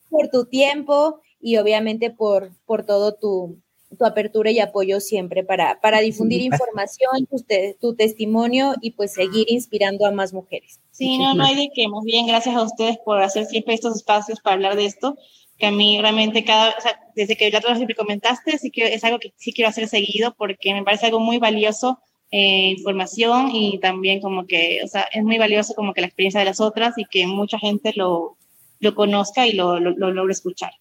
por 0.09 0.29
tu 0.29 0.45
tiempo 0.45 1.21
y 1.39 1.57
obviamente 1.57 2.09
por, 2.09 2.51
por 2.65 2.85
todo 2.85 3.15
tu, 3.15 3.61
tu 3.97 4.05
apertura 4.05 4.51
y 4.51 4.59
apoyo 4.59 4.99
siempre 4.99 5.43
para, 5.43 5.79
para 5.81 5.99
difundir 5.99 6.41
información, 6.41 7.27
tu, 7.27 7.43
tu, 7.79 7.95
testimonio 7.95 8.75
y 8.81 8.91
pues 8.91 9.13
seguir 9.13 9.45
inspirando 9.49 10.05
a 10.05 10.11
más 10.11 10.33
mujeres. 10.33 10.79
Sí, 10.91 11.17
no, 11.17 11.33
no 11.33 11.43
hay 11.43 11.55
de 11.55 11.69
qué. 11.73 11.87
Muy 11.87 12.05
bien, 12.05 12.27
gracias 12.27 12.55
a 12.55 12.63
ustedes 12.63 12.97
por 12.99 13.21
hacer 13.21 13.45
siempre 13.45 13.73
estos 13.73 13.95
espacios 13.95 14.39
para 14.41 14.55
hablar 14.55 14.75
de 14.75 14.85
esto, 14.85 15.17
que 15.57 15.67
a 15.67 15.71
mí 15.71 15.99
realmente 15.99 16.43
cada, 16.43 16.69
o 16.77 16.81
sea, 16.81 16.99
desde 17.15 17.35
que 17.35 17.49
ya 17.49 17.59
lo 17.59 17.75
siempre 17.75 17.95
comentaste, 17.95 18.57
sí 18.57 18.69
que 18.69 18.93
es 18.93 19.03
algo 19.03 19.19
que 19.19 19.33
sí 19.37 19.53
quiero 19.53 19.69
hacer 19.69 19.87
seguido 19.87 20.35
porque 20.37 20.73
me 20.73 20.83
parece 20.83 21.07
algo 21.07 21.19
muy 21.19 21.39
valioso 21.39 21.99
eh, 22.31 22.75
información 22.77 23.49
y 23.51 23.79
también 23.79 24.21
como 24.21 24.45
que, 24.45 24.81
o 24.83 24.87
sea, 24.87 25.07
es 25.11 25.23
muy 25.23 25.39
valioso 25.39 25.73
como 25.73 25.93
que 25.93 26.01
la 26.01 26.07
experiencia 26.07 26.39
de 26.39 26.45
las 26.45 26.61
otras 26.61 26.95
y 26.97 27.05
que 27.05 27.25
mucha 27.25 27.57
gente 27.57 27.91
lo, 27.95 28.37
lo 28.79 28.93
conozca 28.93 29.47
y 29.47 29.53
lo, 29.53 29.79
lo, 29.79 29.91
lo 29.91 30.11
logre 30.11 30.33
escuchar. 30.33 30.71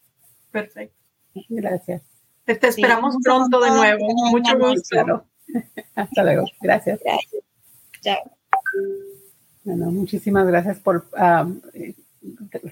Perfecto. 0.50 0.94
Gracias. 1.48 2.02
Te, 2.48 2.54
te 2.56 2.68
esperamos 2.68 3.12
Sí. 3.14 3.20
pronto 3.22 3.60
de 3.60 3.70
nuevo. 3.70 4.06
Mucho 4.30 4.58
gusto. 4.58 4.88
Claro. 4.88 5.24
Hasta 5.94 6.24
luego. 6.24 6.44
Gracias. 6.62 6.98
Gracias. 7.04 7.42
Chao. 8.00 8.16
Bueno, 9.64 9.90
muchísimas 9.90 10.46
gracias 10.46 10.78
por 10.78 11.04
um, 11.12 11.60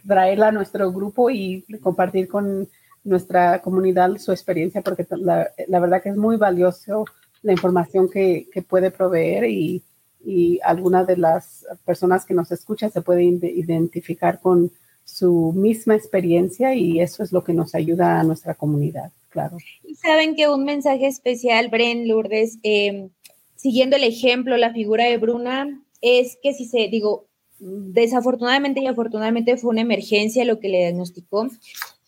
traerla 0.06 0.48
a 0.48 0.52
nuestro 0.52 0.90
grupo 0.92 1.28
y 1.28 1.66
compartir 1.82 2.26
con 2.26 2.66
nuestra 3.04 3.60
comunidad 3.60 4.16
su 4.16 4.32
experiencia, 4.32 4.80
porque 4.80 5.06
la, 5.10 5.50
la 5.68 5.78
verdad 5.78 6.02
que 6.02 6.08
es 6.08 6.16
muy 6.16 6.36
valioso 6.38 7.04
la 7.42 7.52
información 7.52 8.08
que, 8.08 8.48
que 8.50 8.62
puede 8.62 8.90
proveer 8.90 9.44
y, 9.44 9.82
y 10.24 10.58
algunas 10.64 11.06
de 11.06 11.18
las 11.18 11.66
personas 11.84 12.24
que 12.24 12.32
nos 12.32 12.50
escuchan 12.50 12.90
se 12.90 13.02
pueden 13.02 13.38
ide- 13.40 13.52
identificar 13.54 14.40
con 14.40 14.72
su 15.16 15.54
misma 15.54 15.94
experiencia 15.94 16.74
y 16.74 17.00
eso 17.00 17.22
es 17.22 17.32
lo 17.32 17.42
que 17.42 17.54
nos 17.54 17.74
ayuda 17.74 18.20
a 18.20 18.22
nuestra 18.22 18.52
comunidad, 18.52 19.12
claro. 19.30 19.56
Saben 20.02 20.34
que 20.34 20.46
un 20.46 20.64
mensaje 20.64 21.06
especial, 21.06 21.68
Bren 21.68 22.06
Lourdes, 22.06 22.58
eh, 22.62 23.08
siguiendo 23.54 23.96
el 23.96 24.04
ejemplo, 24.04 24.58
la 24.58 24.74
figura 24.74 25.04
de 25.04 25.16
Bruna, 25.16 25.82
es 26.02 26.36
que 26.42 26.52
si 26.52 26.66
se, 26.66 26.88
digo, 26.88 27.28
desafortunadamente 27.58 28.82
y 28.82 28.88
afortunadamente 28.88 29.56
fue 29.56 29.70
una 29.70 29.80
emergencia 29.80 30.44
lo 30.44 30.60
que 30.60 30.68
le 30.68 30.80
diagnosticó, 30.80 31.48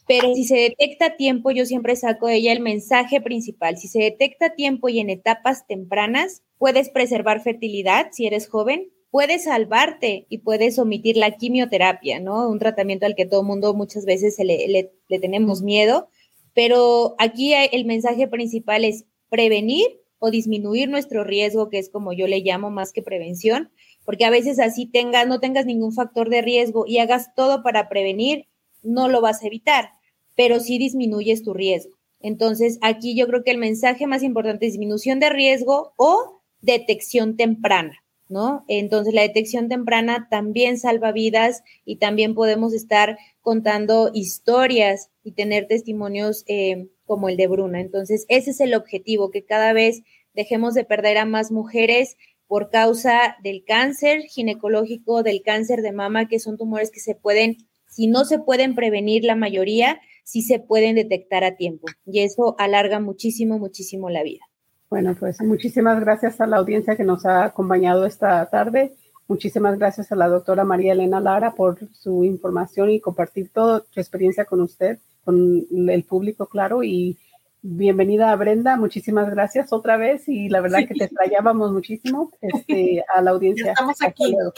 pero 0.06 0.34
si 0.34 0.44
se 0.44 0.56
detecta 0.56 1.06
a 1.06 1.16
tiempo, 1.16 1.50
yo 1.50 1.64
siempre 1.64 1.96
saco 1.96 2.26
de 2.26 2.36
ella 2.36 2.52
el 2.52 2.60
mensaje 2.60 3.22
principal. 3.22 3.78
Si 3.78 3.88
se 3.88 4.00
detecta 4.00 4.46
a 4.46 4.54
tiempo 4.54 4.90
y 4.90 5.00
en 5.00 5.08
etapas 5.08 5.66
tempranas, 5.66 6.42
puedes 6.58 6.90
preservar 6.90 7.42
fertilidad 7.42 8.08
si 8.12 8.26
eres 8.26 8.48
joven, 8.48 8.90
puedes 9.10 9.44
salvarte 9.44 10.26
y 10.28 10.38
puedes 10.38 10.78
omitir 10.78 11.16
la 11.16 11.36
quimioterapia, 11.36 12.20
¿no? 12.20 12.48
Un 12.48 12.58
tratamiento 12.58 13.06
al 13.06 13.14
que 13.14 13.26
todo 13.26 13.42
mundo 13.42 13.74
muchas 13.74 14.04
veces 14.04 14.36
se 14.36 14.44
le, 14.44 14.92
tenemos 15.20 15.62
miedo, 15.62 16.08
pero 16.54 17.14
aquí 17.18 17.54
el 17.54 17.84
mensaje 17.84 18.28
principal 18.28 18.84
es 18.84 19.04
prevenir 19.30 19.86
o 20.18 20.30
disminuir 20.30 20.88
nuestro 20.88 21.24
riesgo, 21.24 21.68
que 21.68 21.78
es 21.78 21.90
como 21.90 22.12
yo 22.12 22.26
le 22.26 22.40
llamo 22.40 22.70
más 22.70 22.92
que 22.92 23.02
prevención, 23.02 23.70
porque 24.04 24.24
a 24.24 24.30
veces 24.30 24.58
así 24.58 24.86
tengas, 24.86 25.28
no 25.28 25.38
tengas 25.40 25.66
ningún 25.66 25.92
factor 25.92 26.28
de 26.28 26.42
riesgo 26.42 26.84
y 26.86 26.98
hagas 26.98 27.34
todo 27.34 27.62
para 27.62 27.88
prevenir, 27.88 28.46
no 28.82 29.08
lo 29.08 29.20
vas 29.20 29.42
a 29.42 29.46
evitar, 29.46 29.90
pero 30.34 30.60
sí 30.60 30.78
disminuyes 30.78 31.42
tu 31.42 31.54
riesgo. 31.54 31.96
Entonces, 32.20 32.78
aquí 32.82 33.16
yo 33.16 33.28
creo 33.28 33.44
que 33.44 33.52
el 33.52 33.58
mensaje 33.58 34.06
más 34.06 34.22
importante 34.22 34.66
es 34.66 34.72
disminución 34.72 35.20
de 35.20 35.30
riesgo 35.30 35.92
o 35.96 36.40
detección 36.60 37.36
temprana, 37.36 38.02
¿no? 38.28 38.64
Entonces, 38.68 39.14
la 39.14 39.22
detección 39.22 39.68
temprana 39.68 40.28
también 40.30 40.78
salva 40.78 41.12
vidas 41.12 41.62
y 41.84 41.96
también 41.96 42.34
podemos 42.34 42.74
estar 42.74 43.18
contando 43.40 44.10
historias 44.12 45.10
y 45.22 45.32
tener 45.32 45.66
testimonios 45.66 46.44
eh, 46.46 46.88
como 47.04 47.28
el 47.28 47.36
de 47.36 47.46
Bruna. 47.46 47.80
Entonces, 47.80 48.26
ese 48.28 48.50
es 48.50 48.60
el 48.60 48.74
objetivo, 48.74 49.30
que 49.30 49.44
cada 49.44 49.72
vez 49.72 50.02
dejemos 50.34 50.74
de 50.74 50.84
perder 50.84 51.18
a 51.18 51.24
más 51.24 51.50
mujeres 51.50 52.16
por 52.46 52.70
causa 52.70 53.36
del 53.42 53.64
cáncer 53.64 54.22
ginecológico, 54.22 55.22
del 55.22 55.42
cáncer 55.42 55.82
de 55.82 55.92
mama, 55.92 56.28
que 56.28 56.40
son 56.40 56.56
tumores 56.56 56.90
que 56.90 57.00
se 57.00 57.14
pueden, 57.14 57.56
si 57.86 58.06
no 58.06 58.24
se 58.24 58.38
pueden 58.38 58.74
prevenir 58.74 59.24
la 59.24 59.36
mayoría, 59.36 60.00
sí 60.24 60.42
se 60.42 60.58
pueden 60.58 60.96
detectar 60.96 61.44
a 61.44 61.56
tiempo. 61.56 61.86
Y 62.06 62.20
eso 62.20 62.54
alarga 62.58 63.00
muchísimo, 63.00 63.58
muchísimo 63.58 64.10
la 64.10 64.22
vida. 64.22 64.40
Bueno, 64.90 65.14
pues 65.18 65.40
muchísimas 65.42 66.00
gracias 66.00 66.40
a 66.40 66.46
la 66.46 66.56
audiencia 66.56 66.96
que 66.96 67.04
nos 67.04 67.26
ha 67.26 67.44
acompañado 67.44 68.06
esta 68.06 68.44
tarde. 68.46 68.94
Muchísimas 69.26 69.78
gracias 69.78 70.10
a 70.10 70.16
la 70.16 70.28
doctora 70.28 70.64
María 70.64 70.92
Elena 70.92 71.20
Lara 71.20 71.52
por 71.54 71.78
su 71.92 72.24
información 72.24 72.88
y 72.90 73.00
compartir 73.00 73.50
toda 73.50 73.84
su 73.90 74.00
experiencia 74.00 74.46
con 74.46 74.62
usted, 74.62 74.98
con 75.24 75.66
el 75.90 76.04
público, 76.04 76.46
claro. 76.46 76.82
Y 76.82 77.18
bienvenida 77.60 78.32
a 78.32 78.36
Brenda. 78.36 78.76
Muchísimas 78.78 79.28
gracias 79.28 79.70
otra 79.74 79.98
vez. 79.98 80.26
Y 80.28 80.48
la 80.48 80.62
verdad 80.62 80.86
que 80.88 80.94
te 80.94 81.04
extrañábamos 81.04 81.72
muchísimo 81.72 82.30
este, 82.40 83.04
a 83.14 83.20
la 83.20 83.32
audiencia. 83.32 83.66
Ya 83.66 83.72
estamos 83.72 83.92
Hasta 83.92 84.06
aquí. 84.06 84.32
luego. 84.32 84.52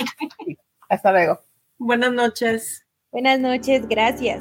Sí, 0.44 0.58
Hasta 0.88 1.12
luego. 1.12 1.40
Buenas 1.78 2.12
noches. 2.12 2.86
Buenas 3.10 3.40
noches, 3.40 3.88
gracias. 3.88 4.40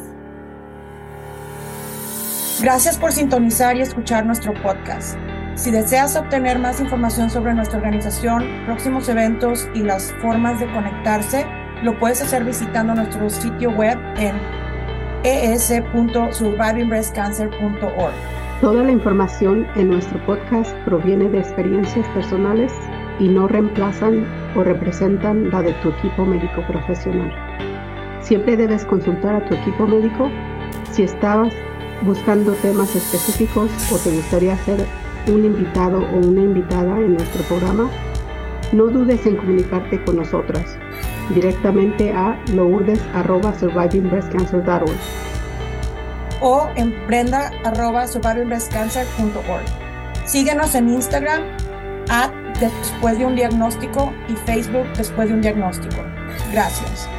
Gracias 2.62 2.98
por 3.00 3.12
sintonizar 3.12 3.78
y 3.78 3.82
escuchar 3.82 4.26
nuestro 4.26 4.54
podcast. 4.62 5.18
Si 5.60 5.70
deseas 5.72 6.16
obtener 6.16 6.58
más 6.58 6.80
información 6.80 7.30
sobre 7.30 7.54
nuestra 7.54 7.80
organización, 7.80 8.46
próximos 8.66 9.10
eventos 9.10 9.68
y 9.74 9.84
las 9.84 10.14
formas 10.22 10.58
de 10.62 10.72
conectarse, 10.72 11.46
lo 11.84 12.00
puedes 12.00 12.22
hacer 12.22 12.46
visitando 12.46 12.96
nuestro 12.96 13.30
sitio 13.30 13.70
web 13.72 13.98
en 14.16 14.38
es.survivingbreastcancer.org. 15.26 18.14
Toda 18.62 18.84
la 18.84 18.92
información 18.94 19.68
en 19.76 19.90
nuestro 19.90 20.26
podcast 20.26 20.74
proviene 20.86 21.28
de 21.28 21.40
experiencias 21.40 22.08
personales 22.14 22.72
y 23.20 23.28
no 23.28 23.50
reemplazan 23.50 24.26
o 24.56 24.64
representan 24.64 25.50
la 25.50 25.62
de 25.62 25.74
tu 25.74 25.90
equipo 25.90 26.26
médico 26.26 26.66
profesional. 26.68 27.34
Siempre 28.22 28.56
debes 28.56 28.86
consultar 28.86 29.36
a 29.36 29.46
tu 29.46 29.56
equipo 29.56 29.86
médico 29.86 30.32
si 30.94 31.04
estabas 31.04 31.54
buscando 32.04 32.54
temas 32.54 32.96
específicos 32.96 33.70
o 33.92 33.98
te 33.98 34.12
gustaría 34.12 34.56
ser 34.60 34.88
un 35.28 35.46
invitado 35.46 36.00
o 36.00 36.18
una 36.18 36.42
invitada 36.42 36.98
en 36.98 37.14
nuestro 37.16 37.44
programa. 37.44 37.90
No 38.72 38.88
dudes 38.88 39.26
en 39.26 39.36
comunicarte 39.38 40.04
con 40.04 40.18
nosotras 40.18 40.78
directamente 41.34 42.12
a 42.12 42.38
lourdes.survivingbreastcancer.org. 42.54 44.92
o 46.42 46.70
en 46.76 46.94
prenda.survivingbreastcancer.org. 47.08 49.66
Síguenos 50.26 50.76
en 50.76 50.90
Instagram, 50.90 51.42
at 52.10 52.32
después 52.60 53.18
de 53.18 53.26
un 53.26 53.36
diagnóstico 53.36 54.14
y 54.28 54.34
Facebook 54.34 54.86
después 54.96 55.30
de 55.30 55.36
un 55.36 55.42
diagnóstico. 55.42 56.04
Gracias. 56.52 57.10